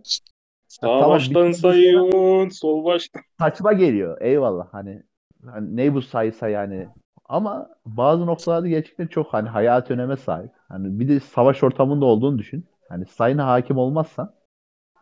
Sağ 0.80 0.86
Tamam, 0.86 1.10
baştan 1.10 1.52
sayıyorsun, 1.52 2.48
sol 2.48 2.84
baştan. 2.84 3.22
saçma 3.38 3.72
geliyor. 3.72 4.20
Eyvallah 4.20 4.68
hani, 4.72 5.02
hani 5.46 5.76
ne 5.76 5.94
bu 5.94 6.02
sayısa 6.02 6.48
yani. 6.48 6.88
Ama 7.24 7.68
bazı 7.86 8.26
noktalarda 8.26 8.68
gerçekten 8.68 9.06
çok 9.06 9.34
hani 9.34 9.48
hayat 9.48 9.90
öneme 9.90 10.16
sahip. 10.16 10.50
Hani 10.68 11.00
bir 11.00 11.08
de 11.08 11.20
savaş 11.20 11.62
ortamında 11.62 12.04
olduğunu 12.04 12.38
düşün. 12.38 12.66
Hani 12.88 13.06
sayına 13.06 13.46
hakim 13.46 13.78
olmazsan 13.78 14.34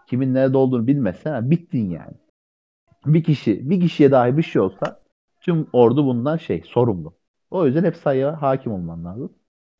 kimin 0.06 0.34
nerede 0.34 0.56
olduğunu 0.56 0.86
bilmezsen 0.86 1.32
ha, 1.32 1.50
bittin 1.50 1.90
yani. 1.90 2.14
Bir 3.06 3.24
kişi, 3.24 3.70
bir 3.70 3.80
kişiye 3.80 4.10
dahi 4.10 4.36
bir 4.36 4.42
şey 4.42 4.62
olsa 4.62 5.00
tüm 5.40 5.66
ordu 5.72 6.06
bundan 6.06 6.36
şey 6.36 6.62
sorumlu. 6.66 7.14
O 7.50 7.66
yüzden 7.66 7.84
hep 7.84 7.96
sayıya 7.96 8.42
hakim 8.42 8.72
olman 8.72 9.04
lazım. 9.04 9.32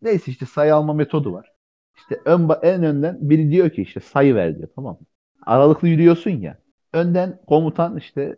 Neyse 0.02 0.30
işte 0.30 0.46
sayı 0.46 0.74
alma 0.74 0.92
metodu 0.92 1.32
var. 1.32 1.52
İşte 1.96 2.20
ön, 2.24 2.50
en 2.62 2.82
önden 2.82 3.18
biri 3.20 3.50
diyor 3.50 3.70
ki 3.70 3.82
işte 3.82 4.00
sayı 4.00 4.34
ver 4.34 4.58
diyor 4.58 4.68
tamam 4.74 4.96
mı? 5.00 5.06
Aralıklı 5.46 5.88
yürüyorsun 5.88 6.30
ya. 6.30 6.58
Önden 6.92 7.38
komutan 7.46 7.96
işte 7.96 8.36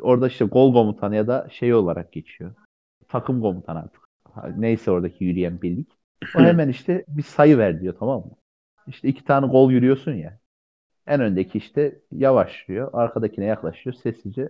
orada 0.00 0.28
işte 0.28 0.44
gol 0.44 0.72
komutanı 0.72 1.16
ya 1.16 1.26
da 1.26 1.48
şey 1.50 1.74
olarak 1.74 2.12
geçiyor. 2.12 2.54
Takım 3.08 3.40
komutanı 3.40 3.78
artık. 3.78 4.00
Neyse 4.56 4.90
oradaki 4.90 5.24
yürüyen 5.24 5.62
birlik. 5.62 5.88
O 6.36 6.40
hemen 6.40 6.68
işte 6.68 7.04
bir 7.08 7.22
sayı 7.22 7.58
ver 7.58 7.80
diyor 7.80 7.94
tamam 7.98 8.18
mı? 8.20 8.30
İşte 8.86 9.08
iki 9.08 9.24
tane 9.24 9.46
gol 9.46 9.70
yürüyorsun 9.70 10.12
ya. 10.12 10.38
En 11.06 11.20
öndeki 11.20 11.58
işte 11.58 11.98
yavaşlıyor. 12.12 12.90
Arkadakine 12.92 13.44
yaklaşıyor. 13.44 13.94
Sessizce 13.94 14.48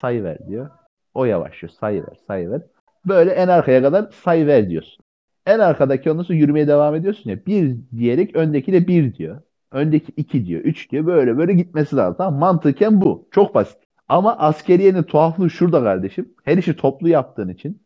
sayı 0.00 0.24
ver 0.24 0.48
diyor. 0.48 0.70
O 1.14 1.24
yavaşlıyor. 1.24 1.72
Sayı 1.72 2.02
ver, 2.02 2.16
sayı 2.26 2.50
ver. 2.50 2.62
Böyle 3.06 3.30
en 3.30 3.48
arkaya 3.48 3.82
kadar 3.82 4.10
sayı 4.10 4.46
ver 4.46 4.70
diyorsun. 4.70 5.04
En 5.46 5.58
arkadaki 5.58 6.10
ondan 6.10 6.22
sonra 6.22 6.38
yürümeye 6.38 6.68
devam 6.68 6.94
ediyorsun 6.94 7.30
ya. 7.30 7.46
Bir 7.46 7.76
diyerek 7.96 8.36
öndeki 8.36 8.72
de 8.72 8.86
bir 8.86 9.14
diyor. 9.14 9.42
Öndeki 9.72 10.12
iki 10.16 10.46
diyor. 10.46 10.60
Üç 10.60 10.90
diyor. 10.90 11.06
Böyle 11.06 11.38
böyle 11.38 11.54
gitmesi 11.54 11.96
lazım. 11.96 12.16
Tamam? 12.18 12.40
Mantıken 12.40 13.00
bu. 13.00 13.28
Çok 13.30 13.54
basit. 13.54 13.78
Ama 14.08 14.36
askeriyenin 14.38 15.02
tuhaflığı 15.02 15.50
şurada 15.50 15.82
kardeşim. 15.82 16.34
Her 16.44 16.58
işi 16.58 16.76
toplu 16.76 17.08
yaptığın 17.08 17.48
için 17.48 17.82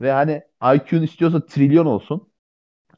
ve 0.00 0.12
hani 0.12 0.42
IQ'un 0.76 1.02
istiyorsa 1.02 1.46
trilyon 1.46 1.86
olsun. 1.86 2.28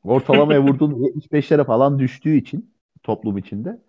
Ortalamaya 0.05 0.61
vurduğun 0.63 0.93
75'lere 1.05 1.65
falan 1.65 1.99
düştüğü 1.99 2.37
için 2.37 2.75
toplum 3.03 3.39
içinde. 3.39 3.83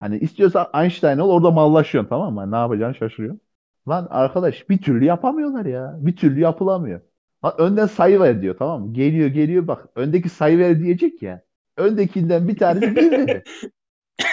Hani 0.00 0.18
istiyorsa 0.18 0.70
Einstein 0.74 1.18
ol 1.18 1.30
orada 1.30 1.50
mallaşıyorsun 1.50 2.08
tamam 2.08 2.34
mı? 2.34 2.40
Hani 2.40 2.52
ne 2.52 2.56
yapacağını 2.56 2.94
şaşırıyorsun. 2.94 3.40
Lan 3.88 4.06
arkadaş 4.10 4.68
bir 4.70 4.78
türlü 4.78 5.04
yapamıyorlar 5.04 5.66
ya. 5.66 5.96
Bir 6.00 6.16
türlü 6.16 6.40
yapılamıyor. 6.40 7.00
Lan 7.44 7.54
önden 7.58 7.86
sayı 7.86 8.20
ver 8.20 8.42
diyor 8.42 8.56
tamam 8.58 8.82
mı? 8.86 8.92
Geliyor 8.94 9.28
geliyor 9.28 9.66
bak 9.68 9.88
öndeki 9.96 10.28
sayı 10.28 10.58
ver 10.58 10.80
diyecek 10.80 11.22
ya. 11.22 11.42
Öndekinden 11.76 12.48
bir 12.48 12.56
tanesi 12.56 13.00
bir 13.00 13.12
dedi. 13.16 13.44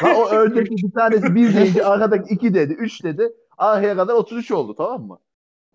Lan 0.03 0.15
o 0.15 0.29
öndeki 0.29 0.75
bir 0.77 0.91
tanesi 0.91 1.35
bir 1.35 1.53
deyince 1.55 1.85
arkadaki 1.85 2.33
iki 2.33 2.53
dedi, 2.53 2.73
üç 2.73 3.03
dedi. 3.03 3.33
Arkaya 3.57 3.95
kadar 3.95 4.13
33 4.13 4.51
oldu 4.51 4.75
tamam 4.75 5.01
mı? 5.01 5.19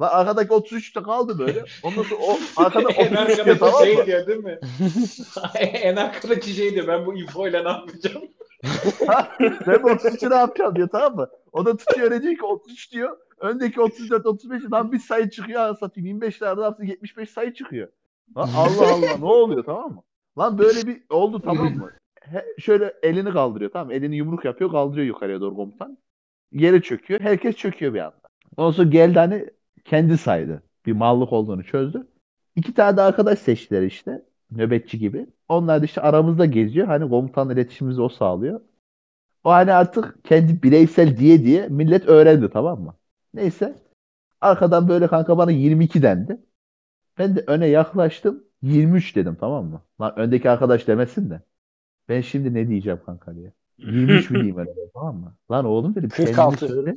Lan 0.00 0.08
arkadaki 0.12 0.54
33'te 0.54 1.02
kaldı 1.02 1.38
böyle. 1.38 1.64
Ondan 1.82 2.02
sonra 2.02 2.20
o 2.22 2.38
arkada 2.62 2.90
en 2.90 3.06
33 3.06 3.10
diyor 3.10 3.22
arkadaki 3.22 3.58
tamam 3.58 3.84
şey 3.84 3.96
mı? 3.96 4.06
diyor 4.06 4.26
değil 4.26 4.44
mi? 4.44 4.58
en 5.60 5.96
arkadaki 5.96 6.50
şey 6.50 6.74
diyor 6.74 6.86
ben 6.86 7.06
bu 7.06 7.14
infoyla 7.14 7.62
ne 7.62 7.68
yapacağım? 7.68 8.24
Ben 9.66 9.82
bu 9.82 9.88
33'ü 9.88 10.30
ne 10.30 10.34
yapacağım 10.34 10.76
diyor 10.76 10.88
tamam 10.92 11.16
mı? 11.16 11.28
O 11.52 11.66
da 11.66 11.76
tutuyor 11.76 12.10
öyle 12.10 12.22
diyor 12.22 12.34
ki 12.34 12.44
33 12.44 12.92
diyor. 12.92 13.16
Öndeki 13.40 13.80
34 13.80 14.26
35 14.26 14.62
lan 14.72 14.92
bir 14.92 14.98
sayı 14.98 15.30
çıkıyor 15.30 15.60
anasını 15.60 15.78
satayım. 15.78 16.20
25'lerde 16.20 16.62
yapsın 16.62 16.84
75 16.84 17.30
sayı 17.30 17.54
çıkıyor. 17.54 17.88
Lan 18.36 18.48
Allah 18.56 18.92
Allah 18.92 19.16
ne 19.18 19.24
oluyor 19.24 19.64
tamam 19.64 19.92
mı? 19.92 20.02
Lan 20.38 20.58
böyle 20.58 20.86
bir 20.86 21.02
oldu 21.10 21.40
tamam 21.44 21.74
mı? 21.76 21.90
Şöyle 22.58 22.94
elini 23.02 23.32
kaldırıyor 23.32 23.70
tamam? 23.70 23.90
Elini 23.92 24.16
yumruk 24.16 24.44
yapıyor 24.44 24.70
kaldırıyor 24.70 25.06
yukarıya 25.06 25.40
doğru 25.40 25.56
komutan. 25.56 25.98
Yere 26.52 26.82
çöküyor. 26.82 27.20
Herkes 27.20 27.56
çöküyor 27.56 27.94
bir 27.94 27.98
anda. 28.00 28.16
Ondan 28.56 28.70
sonra 28.72 28.88
geldi 28.88 29.18
hani 29.18 29.46
kendi 29.84 30.18
saydı. 30.18 30.62
Bir 30.86 30.92
mallık 30.92 31.32
olduğunu 31.32 31.64
çözdü. 31.64 32.06
İki 32.56 32.74
tane 32.74 32.96
de 32.96 33.02
arkadaş 33.02 33.38
seçtiler 33.38 33.82
işte. 33.82 34.22
Nöbetçi 34.50 34.98
gibi. 34.98 35.26
Onlar 35.48 35.80
da 35.80 35.84
işte 35.84 36.00
aramızda 36.00 36.46
geziyor. 36.46 36.86
Hani 36.86 37.08
komutanla 37.10 37.52
iletişimimizi 37.52 38.02
o 38.02 38.08
sağlıyor. 38.08 38.60
O 39.44 39.50
hani 39.50 39.72
artık 39.72 40.24
kendi 40.24 40.62
bireysel 40.62 41.16
diye 41.18 41.44
diye 41.44 41.68
millet 41.68 42.08
öğrendi 42.08 42.50
tamam 42.50 42.80
mı? 42.80 42.96
Neyse. 43.34 43.74
Arkadan 44.40 44.88
böyle 44.88 45.08
kanka 45.08 45.38
bana 45.38 45.50
22 45.50 46.02
dendi. 46.02 46.40
Ben 47.18 47.36
de 47.36 47.44
öne 47.46 47.66
yaklaştım. 47.66 48.44
23 48.62 49.16
dedim 49.16 49.36
tamam 49.40 49.66
mı? 49.66 49.82
Lan 50.00 50.14
öndeki 50.18 50.50
arkadaş 50.50 50.88
demesin 50.88 51.30
de. 51.30 51.42
Ben 52.10 52.20
şimdi 52.20 52.54
ne 52.54 52.68
diyeceğim 52.68 53.00
kanka 53.06 53.34
diye. 53.34 53.52
23 53.78 54.30
mi 54.30 54.34
diyeyim 54.34 54.58
öyle 54.58 54.70
tamam 54.94 55.16
mı? 55.16 55.34
Lan 55.50 55.64
oğlum 55.64 55.94
dedim 55.94 56.08
kendini 56.08 56.34
46. 56.34 56.68
söyle. 56.68 56.96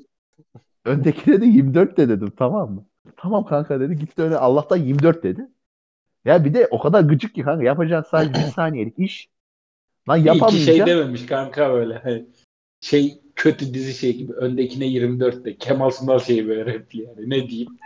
Öndekine 0.86 1.42
de 1.42 1.46
24 1.46 1.98
de 1.98 2.10
dedim 2.10 2.32
tamam 2.38 2.72
mı? 2.72 2.86
Tamam 3.18 3.46
kanka 3.46 3.80
dedi. 3.80 3.98
Gitti 3.98 4.22
öne 4.22 4.36
Allah'tan 4.36 4.78
24 4.78 5.24
dedi. 5.24 5.48
Ya 6.26 6.46
bir 6.46 6.54
de 6.54 6.68
o 6.72 6.80
kadar 6.80 7.02
gıcık 7.02 7.36
ki 7.36 7.42
kanka 7.42 7.64
yapacağın 7.64 8.06
sadece 8.12 8.34
bir 8.34 8.52
saniyelik 8.56 9.00
iş. 9.00 9.30
Lan 10.10 10.18
İyi 10.18 10.22
ki 10.22 10.28
şey 10.28 10.36
yapamayınca 10.36 10.86
dememiş 10.86 11.26
kanka 11.26 11.74
böyle. 11.74 11.98
Hani 11.98 12.26
şey 12.82 13.22
kötü 13.36 13.74
dizi 13.74 13.94
şey 13.94 14.18
gibi 14.18 14.34
öndekine 14.34 14.86
24 14.86 15.46
de 15.46 15.58
Kemal 15.58 15.90
Sunal 15.90 16.20
şeyi 16.20 16.48
böyle 16.48 16.66
repli 16.66 17.02
yani 17.02 17.30
ne 17.30 17.50
diyeyim. 17.50 17.70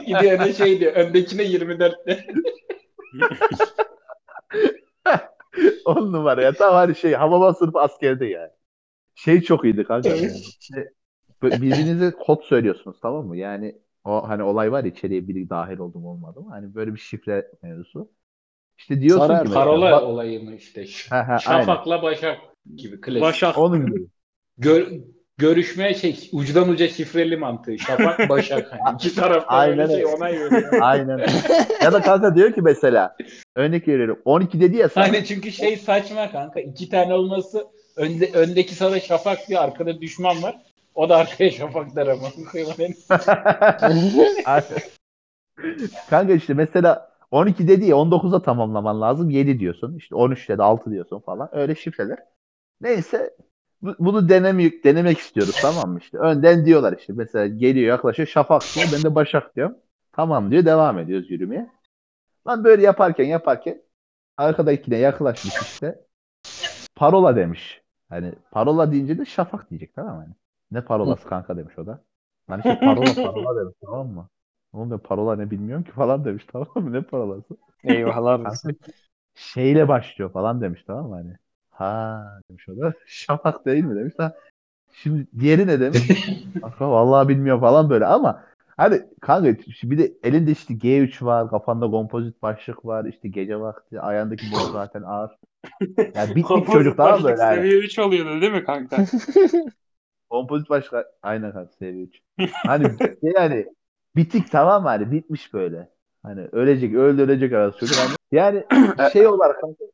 Gidiyor 0.06 0.38
ne 0.38 0.52
şey 0.52 0.80
diyor 0.80 0.92
öndekine 0.92 1.42
24 1.42 2.06
de. 2.06 2.26
on 5.84 6.12
numara 6.12 6.42
ya 6.42 6.52
tam 6.52 6.74
hani 6.74 6.94
şey 6.94 7.12
Hababam 7.12 7.54
sınıfı 7.54 7.80
askerde 7.80 8.26
yani. 8.26 8.50
Şey 9.14 9.40
çok 9.40 9.64
iyiydi 9.64 9.84
kanka. 9.84 10.08
yani. 10.08 10.32
İşte 10.60 10.92
böyle 11.42 11.56
birbirinize 11.56 12.10
kod 12.10 12.42
söylüyorsunuz 12.42 12.96
tamam 13.02 13.26
mı? 13.26 13.36
Yani 13.36 13.78
o 14.04 14.28
hani 14.28 14.42
olay 14.42 14.72
var 14.72 14.84
ya 14.84 14.90
içeriye 14.90 15.28
biri 15.28 15.50
dahil 15.50 15.78
oldu 15.78 15.98
mu 15.98 16.10
olmadı 16.10 16.40
mı? 16.40 16.50
Hani 16.50 16.74
böyle 16.74 16.94
bir 16.94 17.00
şifre 17.00 17.50
mevzusu. 17.62 18.10
İşte 18.78 19.00
diyorsun 19.00 19.26
Sonra 19.26 19.44
ki 19.44 19.52
Parola 19.54 19.90
bak- 19.92 20.02
olayı 20.02 20.44
mı 20.44 20.54
işte. 20.54 20.86
Ş- 20.86 21.10
Ha, 21.10 21.28
ha, 21.28 21.38
Şafak'la 21.38 22.02
Başak 22.02 22.38
gibi 22.76 23.00
klasik. 23.00 23.22
Başak. 23.22 23.58
onun 23.58 23.86
gibi. 23.86 24.06
Gör, 24.58 24.92
görüşmeye 25.38 25.94
şey 25.94 26.28
ucudan 26.32 26.68
uca 26.68 26.88
şifreli 26.88 27.36
mantığı. 27.36 27.78
Şafak 27.78 28.28
Başak. 28.28 28.72
Hani 28.84 28.96
iki 28.96 29.14
tarafta 29.14 29.48
Aynen 29.48 29.86
şey 29.86 30.06
onay 30.06 30.32
veriyor. 30.32 30.72
Aynen. 30.80 31.26
ya 31.82 31.92
da 31.92 32.02
kanka 32.02 32.36
diyor 32.36 32.52
ki 32.52 32.62
mesela 32.62 33.16
örnek 33.56 33.88
veriyorum 33.88 34.18
12 34.24 34.60
dedi 34.60 34.76
ya 34.76 34.88
sana. 34.88 35.04
Aynen 35.04 35.24
çünkü 35.24 35.52
şey 35.52 35.76
saçma 35.76 36.32
kanka. 36.32 36.60
iki 36.60 36.88
tane 36.88 37.14
olması 37.14 37.66
önde, 37.96 38.30
öndeki 38.34 38.74
sana 38.74 39.00
Şafak 39.00 39.48
diyor 39.48 39.62
arkada 39.62 40.00
düşman 40.00 40.42
var. 40.42 40.56
O 40.94 41.08
da 41.08 41.16
arkaya 41.16 41.50
Şafak 41.50 41.96
der 41.96 42.06
ama. 42.06 42.28
Kanka 46.10 46.32
işte 46.32 46.54
mesela 46.54 47.14
12 47.30 47.68
dedi 47.68 47.84
ya 47.84 47.96
19'a 47.96 48.42
tamamlaman 48.42 49.00
lazım 49.00 49.30
7 49.30 49.60
diyorsun. 49.60 49.96
İşte 49.96 50.14
13 50.14 50.48
dedi 50.48 50.62
6 50.62 50.90
diyorsun 50.90 51.20
falan. 51.20 51.48
Öyle 51.52 51.74
şifreler. 51.74 52.18
Neyse 52.80 53.30
bunu 53.98 54.28
denemek, 54.28 54.84
denemek 54.84 55.18
istiyoruz 55.18 55.58
tamam 55.62 55.90
mı 55.90 55.98
işte. 55.98 56.18
Önden 56.18 56.66
diyorlar 56.66 56.96
işte 56.98 57.12
mesela 57.16 57.46
geliyor 57.46 57.88
yaklaşıyor 57.88 58.28
Şafak 58.28 58.62
diyor 58.74 58.86
ben 58.92 59.02
de 59.02 59.14
Başak 59.14 59.56
diyorum. 59.56 59.76
Tamam 60.12 60.50
diyor 60.50 60.64
devam 60.64 60.98
ediyoruz 60.98 61.30
yürümeye. 61.30 61.70
Lan 62.46 62.64
böyle 62.64 62.82
yaparken 62.82 63.24
yaparken 63.24 63.82
arkadakine 64.36 64.96
yaklaşmış 64.96 65.54
işte. 65.62 66.00
Parola 66.96 67.36
demiş. 67.36 67.82
Hani 68.08 68.32
parola 68.50 68.92
deyince 68.92 69.18
de 69.18 69.24
Şafak 69.24 69.70
diyecek 69.70 69.94
tamam 69.94 70.16
mı? 70.16 70.20
Hani, 70.22 70.34
ne 70.70 70.80
parolası 70.80 71.28
kanka 71.28 71.56
demiş 71.56 71.78
o 71.78 71.86
da. 71.86 72.04
Hani 72.48 72.58
işte 72.58 72.78
parola 72.80 73.14
parola 73.14 73.60
demiş 73.60 73.74
tamam 73.84 74.08
mı? 74.08 74.28
Oğlum 74.72 74.90
ben 74.90 74.98
parola 74.98 75.36
ne 75.36 75.50
bilmiyorum 75.50 75.84
ki 75.84 75.90
falan 75.90 76.24
demiş 76.24 76.46
tamam 76.52 76.68
mı? 76.74 76.92
Ne 76.92 77.02
parolası? 77.02 77.56
Eyvahlar 77.84 78.38
olsun. 78.40 78.76
şeyle 79.34 79.88
başlıyor 79.88 80.32
falan 80.32 80.60
demiş 80.60 80.84
tamam 80.86 81.08
mı 81.08 81.14
hani. 81.14 81.36
Ha 81.74 82.24
demiş 82.50 82.68
o 82.68 82.76
da. 82.76 82.92
Şafak 83.06 83.66
değil 83.66 83.84
mi 83.84 83.96
demiş. 83.96 84.14
Ha, 84.18 84.34
şimdi 84.92 85.26
diğeri 85.40 85.66
ne 85.66 85.80
demiş? 85.80 86.28
Kanka 86.60 86.90
vallahi 86.90 87.28
bilmiyorum 87.28 87.60
falan 87.60 87.90
böyle 87.90 88.06
ama 88.06 88.44
hani 88.76 89.02
kanka 89.20 89.56
bir 89.82 89.98
de 89.98 90.12
elinde 90.22 90.50
işte 90.50 90.74
G3 90.74 91.22
var, 91.22 91.50
kafanda 91.50 91.90
kompozit 91.90 92.42
başlık 92.42 92.84
var, 92.84 93.04
işte 93.04 93.28
gece 93.28 93.60
vakti 93.60 94.00
ayağındaki 94.00 94.46
boz 94.52 94.72
zaten 94.72 95.02
ağır. 95.02 95.30
Yani 96.14 96.36
bitmiş 96.36 96.72
çocuk 96.72 96.96
tamam 96.96 97.20
mı 97.20 97.28
böyle 97.28 97.42
hani. 97.42 97.56
Seviye 97.56 97.78
3 97.78 97.98
oluyordu 97.98 98.40
değil 98.40 98.52
mi 98.52 98.64
kanka? 98.64 99.04
Kompozit 100.30 100.70
başlık 100.70 101.06
aynen 101.22 101.52
kanka 101.52 101.72
seviye 101.72 102.04
3. 102.04 102.20
Hani 102.66 102.86
yani 103.22 103.66
bitik 104.16 104.50
tamam 104.50 104.82
mı 104.82 104.88
hani 104.88 105.12
bitmiş 105.12 105.54
böyle. 105.54 105.88
Hani 106.22 106.48
ölecek, 106.52 106.94
öldü 106.94 107.22
ölecek 107.22 107.52
arası 107.52 107.78
çocuk. 107.78 107.96
Hani 107.96 108.16
yani 108.32 108.64
şey 109.12 109.26
olarak 109.26 109.60
kanka 109.60 109.84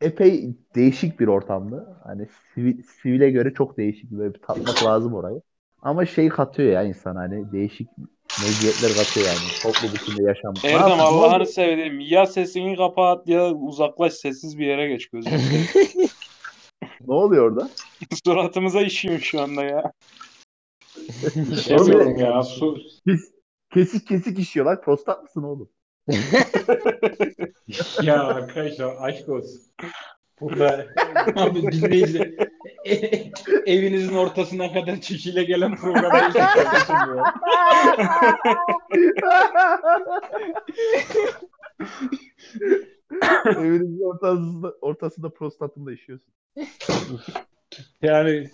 epey 0.00 0.56
değişik 0.74 1.20
bir 1.20 1.26
ortamdı. 1.26 1.96
Hani 2.04 2.28
sivil, 2.54 2.82
sivile 2.82 3.30
göre 3.30 3.54
çok 3.54 3.76
değişik 3.76 4.10
böyle 4.10 4.34
bir 4.34 4.38
tatmak 4.38 4.84
lazım 4.84 5.14
orayı. 5.14 5.40
Ama 5.82 6.06
şey 6.06 6.28
katıyor 6.28 6.72
ya 6.72 6.82
insan 6.82 7.16
hani 7.16 7.52
değişik 7.52 7.88
meziyetler 8.42 8.94
katıyor 8.94 9.26
yani. 9.26 9.38
Toplum 9.62 9.94
içinde 10.02 10.22
yaşam. 10.22 10.54
Erdem 10.64 11.00
Allah'ını 11.00 11.46
sevdiğim 11.46 12.00
ya 12.00 12.26
sesini 12.26 12.76
kapat 12.76 13.28
ya 13.28 13.52
uzaklaş 13.54 14.12
sessiz 14.12 14.58
bir 14.58 14.66
yere 14.66 14.88
geç 14.88 15.06
gözüm. 15.06 15.32
Ne 17.06 17.14
oluyor 17.14 17.50
orada? 17.50 17.70
Suratımıza 18.24 18.82
işiyor 18.82 19.18
şu 19.18 19.40
anda 19.40 19.64
ya. 19.64 19.92
Demiyorum 21.68 22.18
ya. 22.18 22.42
Su, 22.42 22.78
Kesik 23.74 24.06
kesik 24.06 24.38
işiyorlar. 24.38 24.82
Prostat 24.82 25.22
mısın 25.22 25.42
oğlum? 25.42 25.68
ya 28.02 28.24
arkadaşlar 28.24 28.96
aşk 29.00 29.28
olsun. 29.28 29.60
Burada 30.40 30.86
abi 31.36 31.62
dinleyici 31.72 32.36
e- 32.84 33.30
evinizin 33.66 34.14
ortasına 34.16 34.72
kadar 34.72 35.00
çekiyle 35.00 35.44
gelen 35.44 35.76
programa 35.76 36.18
ya. 36.34 36.54
Evinizin 43.56 44.02
ortasında, 44.04 44.74
ortasında 44.80 45.28
prostatında 45.28 45.92
işiyorsun. 45.92 46.32
Yani 48.02 48.50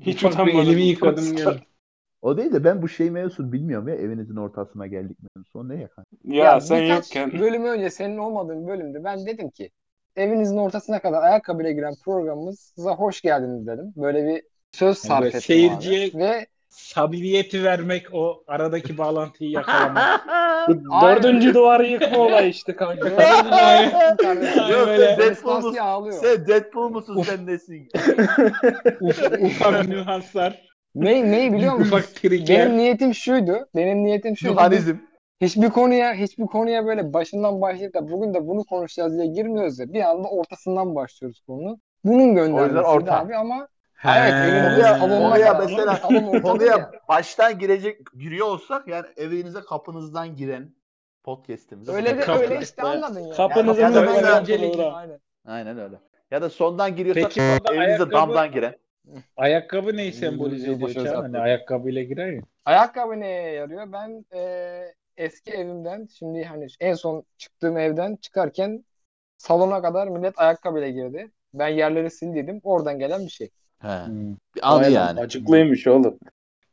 Hiç 0.00 0.24
utanmadım. 0.24 0.60
elimi 0.60 0.82
yıkadım 0.82 1.36
geldim. 1.36 1.60
O 2.22 2.36
değil 2.36 2.52
de 2.52 2.64
ben 2.64 2.82
bu 2.82 2.88
şey 2.88 3.10
mevzusunu 3.10 3.52
bilmiyorum 3.52 3.88
ya 3.88 3.94
evinizin 3.94 4.36
ortasına 4.36 4.86
geldik 4.86 5.18
mevzusu. 5.36 5.68
Ne 5.68 5.74
ya 5.80 5.88
kanka? 5.88 6.10
Ya, 6.24 6.60
sen 6.60 6.82
yokken. 6.82 7.32
bölüm 7.40 7.64
önce 7.64 7.90
senin 7.90 8.18
olmadığın 8.18 8.66
bölümde 8.68 9.04
ben 9.04 9.26
dedim 9.26 9.50
ki 9.50 9.70
evinizin 10.16 10.56
ortasına 10.56 11.00
kadar 11.02 11.22
ayakkabıyla 11.22 11.70
giren 11.70 11.94
programımıza 12.04 12.94
hoş 12.94 13.20
geldiniz 13.20 13.66
dedim. 13.66 13.92
Böyle 13.96 14.26
bir 14.26 14.42
söz 14.72 14.98
sarf 14.98 15.22
Evet, 15.22 15.34
ettim 15.34 15.56
seyirciye- 15.56 16.10
abi. 16.10 16.18
Ve 16.18 16.46
Samimiyeti 16.68 17.64
vermek 17.64 18.06
o 18.12 18.44
aradaki 18.46 18.98
bağlantıyı 18.98 19.50
yakalamak. 19.50 20.26
Dördüncü 21.02 21.54
duvarı 21.54 21.86
yıkma 21.86 22.18
olayı 22.18 22.48
işte 22.48 22.76
kanka. 22.76 23.08
Aynen 23.52 24.70
Yok, 24.70 24.88
öyle. 24.88 25.16
sen 25.16 25.18
Deadpool 25.18 25.56
musun? 25.56 25.76
Sen 26.10 26.46
Deadpool 26.46 26.88
musun 26.90 27.22
sen 27.22 27.46
nesin? 27.46 27.88
Uf- 29.00 29.40
ufak 29.46 29.88
nüanslar, 29.88 30.67
Ne, 31.04 31.30
neyi 31.32 31.52
biliyor 31.52 31.74
musun? 31.74 31.86
ufak 31.96 32.14
trikler. 32.14 32.58
Benim 32.58 32.76
niyetim 32.78 33.14
şuydu. 33.14 33.68
Benim 33.76 34.04
niyetim 34.04 34.36
şuydu. 34.36 34.52
Yuhanizm. 34.52 34.96
Hiçbir 35.40 35.70
konuya 35.70 36.14
hiçbir 36.14 36.46
konuya 36.46 36.86
böyle 36.86 37.12
başından 37.12 37.60
başlayıp 37.60 37.94
da 37.94 38.10
bugün 38.10 38.34
de 38.34 38.46
bunu 38.48 38.64
konuşacağız 38.64 39.18
diye 39.18 39.26
girmiyoruz 39.26 39.78
ya. 39.78 39.92
Bir 39.92 40.02
anda 40.02 40.28
ortasından 40.28 40.94
başlıyoruz 40.94 41.40
konu. 41.46 41.78
Bunun 42.04 42.34
göndermesiydi 42.34 42.80
orta. 42.80 43.18
abi 43.20 43.36
ama 43.36 43.68
He. 43.94 44.08
evet 44.18 44.32
Konuya- 44.32 44.98
konuya 44.98 45.54
mesela- 45.54 46.00
Konuya 46.42 46.70
ya. 46.76 46.90
baştan 47.08 47.58
girecek 47.58 48.00
giriyor 48.18 48.46
olsak 48.46 48.88
yani 48.88 49.06
evinize 49.16 49.60
kapınızdan 49.60 50.36
giren 50.36 50.74
podcast'imize. 51.24 51.92
Öyle 51.92 52.18
de 52.18 52.20
Kapı- 52.20 52.40
öyle 52.42 52.58
işte 52.62 52.82
anladın 52.82 53.20
ya. 53.20 53.34
Kapınızın 53.34 53.82
Ya 53.82 53.94
da 53.94 54.00
önüne 54.02 54.12
mesela- 54.12 54.40
gelen 54.40 54.72
program. 54.72 54.94
Aynen. 54.94 55.20
Aynen 55.46 55.78
öyle. 55.78 55.96
Ya 56.30 56.42
da 56.42 56.50
sondan 56.50 56.96
giriyorsak 56.96 57.24
Peki 57.24 57.40
evinize 57.40 57.72
ayakkabı- 57.72 58.12
damdan 58.12 58.52
giren. 58.52 58.74
Ayakkabı 59.36 59.96
neyi 59.96 60.12
sembolize 60.12 60.72
ediyor? 60.72 60.90
Özel 60.96 61.14
Hani 61.14 61.38
ayakkabıyla 61.38 62.02
girer 62.02 62.32
ya. 62.32 62.42
Ayakkabı 62.64 63.20
neye 63.20 63.52
yarıyor? 63.52 63.92
Ben 63.92 64.24
e, 64.34 64.94
eski 65.16 65.50
evimden 65.50 66.08
şimdi 66.18 66.44
hani 66.44 66.66
en 66.80 66.94
son 66.94 67.24
çıktığım 67.38 67.78
evden 67.78 68.16
çıkarken 68.16 68.84
salona 69.36 69.82
kadar 69.82 70.08
millet 70.08 70.38
ayakkabıyla 70.38 70.88
girdi. 70.88 71.30
Ben 71.54 71.68
yerleri 71.68 72.10
sildiydim. 72.10 72.60
Oradan 72.64 72.98
gelen 72.98 73.20
bir 73.20 73.30
şey. 73.30 73.50
He. 73.78 73.88
Anı 73.88 74.34
Aynen, 74.62 74.90
yani. 74.90 75.20
Acıklıymış 75.20 75.86
oğlum. 75.86 76.18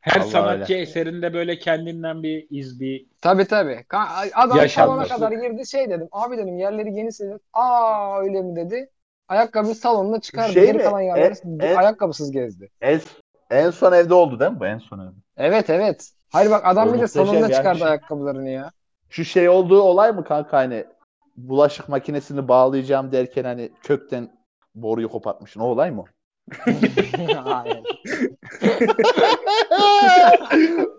Her 0.00 0.20
Vallahi 0.20 0.30
sanatçı 0.30 0.74
eserinde 0.74 1.34
böyle 1.34 1.58
kendinden 1.58 2.22
bir 2.22 2.46
iz, 2.50 2.80
bir 2.80 3.06
Tabii 3.20 3.44
tabii. 3.44 3.72
Ka- 3.72 4.30
Adam 4.34 4.58
Yaşanması. 4.58 5.08
salona 5.08 5.30
kadar 5.30 5.48
girdi 5.48 5.66
şey 5.66 5.90
dedim. 5.90 6.08
Abi 6.12 6.36
dedim 6.36 6.58
yerleri 6.58 6.94
yeni 6.94 7.12
sildim. 7.12 7.40
Aa 7.52 8.20
öyle 8.20 8.42
mi 8.42 8.56
dedi. 8.56 8.90
Ayakkabı 9.28 9.74
salonuna 9.74 10.20
çıkardı. 10.20 10.52
Şey 10.52 10.66
Geri 10.66 10.76
mi? 10.76 10.82
kalan 10.82 11.00
yerleri 11.00 11.34
E- 11.60 11.66
e- 11.66 11.76
ayakkabısız 11.76 12.30
gezdi. 12.30 12.70
En, 12.80 13.00
en 13.50 13.70
son 13.70 13.92
evde 13.92 14.14
oldu 14.14 14.40
değil 14.40 14.50
mi 14.50 14.60
bu? 14.60 14.66
En 14.66 14.78
son 14.78 14.98
evde. 14.98 15.16
Evet 15.36 15.70
evet. 15.70 16.10
Hayır 16.32 16.50
bak 16.50 16.62
adam 16.64 16.88
O 16.88 16.92
bir 16.92 16.98
de 16.98 17.02
muhteşem 17.02 17.26
salonuna 17.26 17.52
çıkardı 17.52 17.84
ayakkabılarını 17.84 18.50
ya. 18.50 18.70
Şu 19.08 19.24
şey 19.24 19.48
olduğu 19.48 19.80
olay 19.82 20.12
mı 20.12 20.24
kanka 20.24 20.56
hani 20.56 20.84
bulaşık 21.36 21.88
makinesini 21.88 22.48
bağlayacağım 22.48 23.12
derken 23.12 23.44
hani 23.44 23.70
kökten 23.82 24.30
boruyu 24.74 25.08
kopartmışsın. 25.08 25.60
O 25.60 25.64
olay 25.64 25.90
mı? 25.90 26.04
Aynen. 27.44 27.82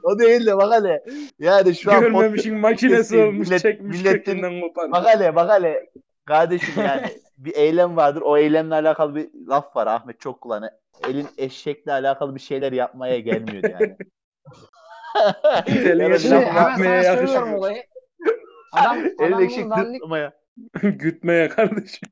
o 0.04 0.20
değil 0.20 0.46
de 0.46 0.58
bak 0.58 0.74
hele. 0.74 1.04
Yani 1.40 1.76
şu 1.76 1.92
an 1.94 2.02
Görmemişin 2.02 2.58
makinesi 2.58 3.18
olmuş 3.24 3.48
millet- 3.48 3.62
çekmiş 3.62 3.98
milletin- 4.02 4.12
kökünden 4.18 4.62
koparmış. 4.62 4.92
Bak 5.00 5.08
hele 5.08 5.36
bak 5.36 5.52
hele. 5.60 5.90
Kardeşim 6.26 6.74
yani 6.84 7.02
bir 7.38 7.56
eylem 7.56 7.98
vardır. 7.98 8.22
O 8.26 8.38
eylemle 8.38 8.76
alakalı 8.76 9.16
bir 9.16 9.30
laf 9.48 9.76
var. 9.76 9.88
Ahmet 9.88 10.20
çok 10.20 10.42
kullanır. 10.42 10.70
Elin 11.10 11.28
eşekle 11.38 11.92
alakalı 11.92 12.36
bir 12.36 12.40
şeyler 12.40 12.72
yapmaya 12.72 13.20
gelmiyor 13.20 13.64
yani. 13.64 13.98
Elin 15.68 16.00
eşek 16.12 16.12
laf- 16.12 16.20
Şimdi 16.20 16.36
hemen 16.46 16.70
yapmaya 16.70 17.04
sana 17.04 17.16
söylüyorum 17.18 17.34
yakışmıyor. 17.34 17.58
olayı. 17.58 17.84
Adam, 18.74 18.98
Elin 19.20 19.40
eşek 19.46 19.66
zıplamaya. 19.66 20.34
Gütmeye 20.84 21.50
kardeşim. 21.58 22.10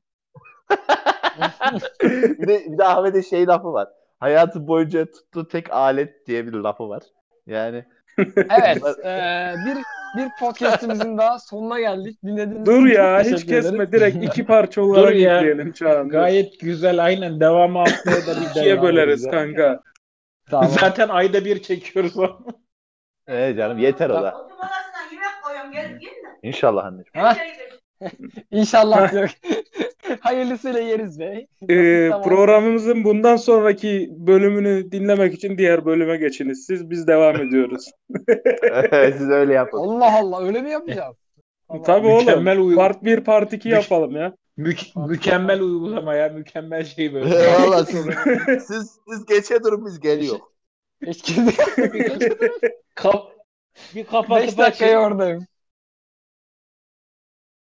bir 2.04 2.48
de, 2.48 2.66
bir 2.72 2.78
de 2.78 2.84
Ahmet'in 2.86 3.22
şey 3.22 3.48
lafı 3.48 3.74
var. 3.74 3.90
Hayatı 4.20 4.68
boyunca 4.68 5.06
tuttuğu 5.12 5.48
tek 5.48 5.74
alet 5.74 6.28
diye 6.28 6.48
bir 6.48 6.54
lafı 6.54 6.90
var. 6.90 7.04
Yani 7.46 7.86
Evet. 8.60 8.84
eee, 9.04 9.56
bir 9.66 9.78
bir 10.16 10.30
podcast'imizin 10.30 11.18
daha 11.18 11.40
sonuna 11.40 11.80
geldik. 11.80 12.24
Dinlediğiniz 12.24 12.66
Dur 12.66 12.86
için 12.86 12.96
ya 12.96 13.20
hiç 13.22 13.30
teşekkür 13.30 13.54
ederim. 13.54 13.64
kesme 13.64 13.92
direkt 13.92 14.24
iki 14.24 14.46
parça 14.46 14.82
olarak 14.82 15.16
ya. 15.16 15.36
yükleyelim 15.42 15.72
Çağan. 15.72 16.10
Gayet 16.10 16.60
güzel 16.60 17.04
aynen 17.06 17.40
devamı 17.40 17.80
haftaya 17.80 18.28
da 18.28 18.42
bir 18.42 18.46
İkiye 18.50 18.82
böleriz 18.82 19.26
edeceğiz. 19.26 19.32
kanka. 19.56 19.80
Tamam. 20.50 20.70
Zaten 20.80 21.10
ayda 21.10 21.46
bir 21.46 21.62
çekiyoruz 21.64 22.18
onu. 22.18 22.40
evet 23.28 23.58
canım 23.58 23.78
yeter 23.80 24.10
o 24.10 24.14
da. 24.14 24.32
Oturma 24.38 24.56
odasına 24.58 25.14
yemek 25.14 25.44
koyuyorum 25.44 25.72
gel 25.72 25.86
yiyin 26.02 26.02
de. 26.26 26.30
İnşallah 26.44 26.86
anneciğim. 26.86 27.26
Ha? 27.28 27.36
İnşallah 28.52 29.12
diyor. 29.12 29.38
Hayırlısıyla 30.20 30.80
yeriz 30.80 31.20
be. 31.20 31.48
Ee, 31.70 32.10
Tamam. 32.12 32.24
programımızın 32.30 33.04
bundan 33.04 33.36
sonraki 33.36 34.10
bölümünü 34.12 34.92
dinlemek 34.92 35.34
için 35.34 35.58
diğer 35.58 35.86
bölüme 35.86 36.18
geçiniz. 36.18 36.66
Siz 36.68 36.90
biz 36.90 37.08
devam 37.08 37.36
ediyoruz. 37.36 37.92
Siz 39.18 39.30
öyle 39.30 39.54
yapın. 39.54 39.78
Allah 39.78 40.18
Allah 40.20 40.44
öyle 40.46 40.62
mi 40.62 40.72
yapacağız? 40.72 41.16
Tamam. 41.68 41.84
Tabii 41.84 42.08
oğlum. 42.08 42.26
Mükemmel 42.26 42.60
uyum. 42.60 42.76
Part 42.76 43.04
1 43.04 43.20
part 43.20 43.54
2 43.54 43.70
yapalım 43.70 44.16
ya. 44.16 44.34
Mük- 44.58 45.08
mükemmel 45.10 45.62
uygulama 45.62 46.16
ya. 46.16 46.30
Mükemmel 46.30 46.84
şey 46.84 47.14
böyle. 47.14 47.30
Valla 47.30 47.86
siz, 47.86 48.06
siz, 48.68 49.00
siz 49.10 49.26
geçe 49.26 49.64
durun 49.64 49.86
biz 49.86 50.00
geliyor. 50.00 50.40
Eşkili. 51.06 51.52
Kap 52.96 53.16
bir 53.96 54.04
kapatıp 54.04 54.48
5 54.48 54.58
dakikaya 54.58 55.00
açın. 55.00 55.12
oradayım. 55.12 55.48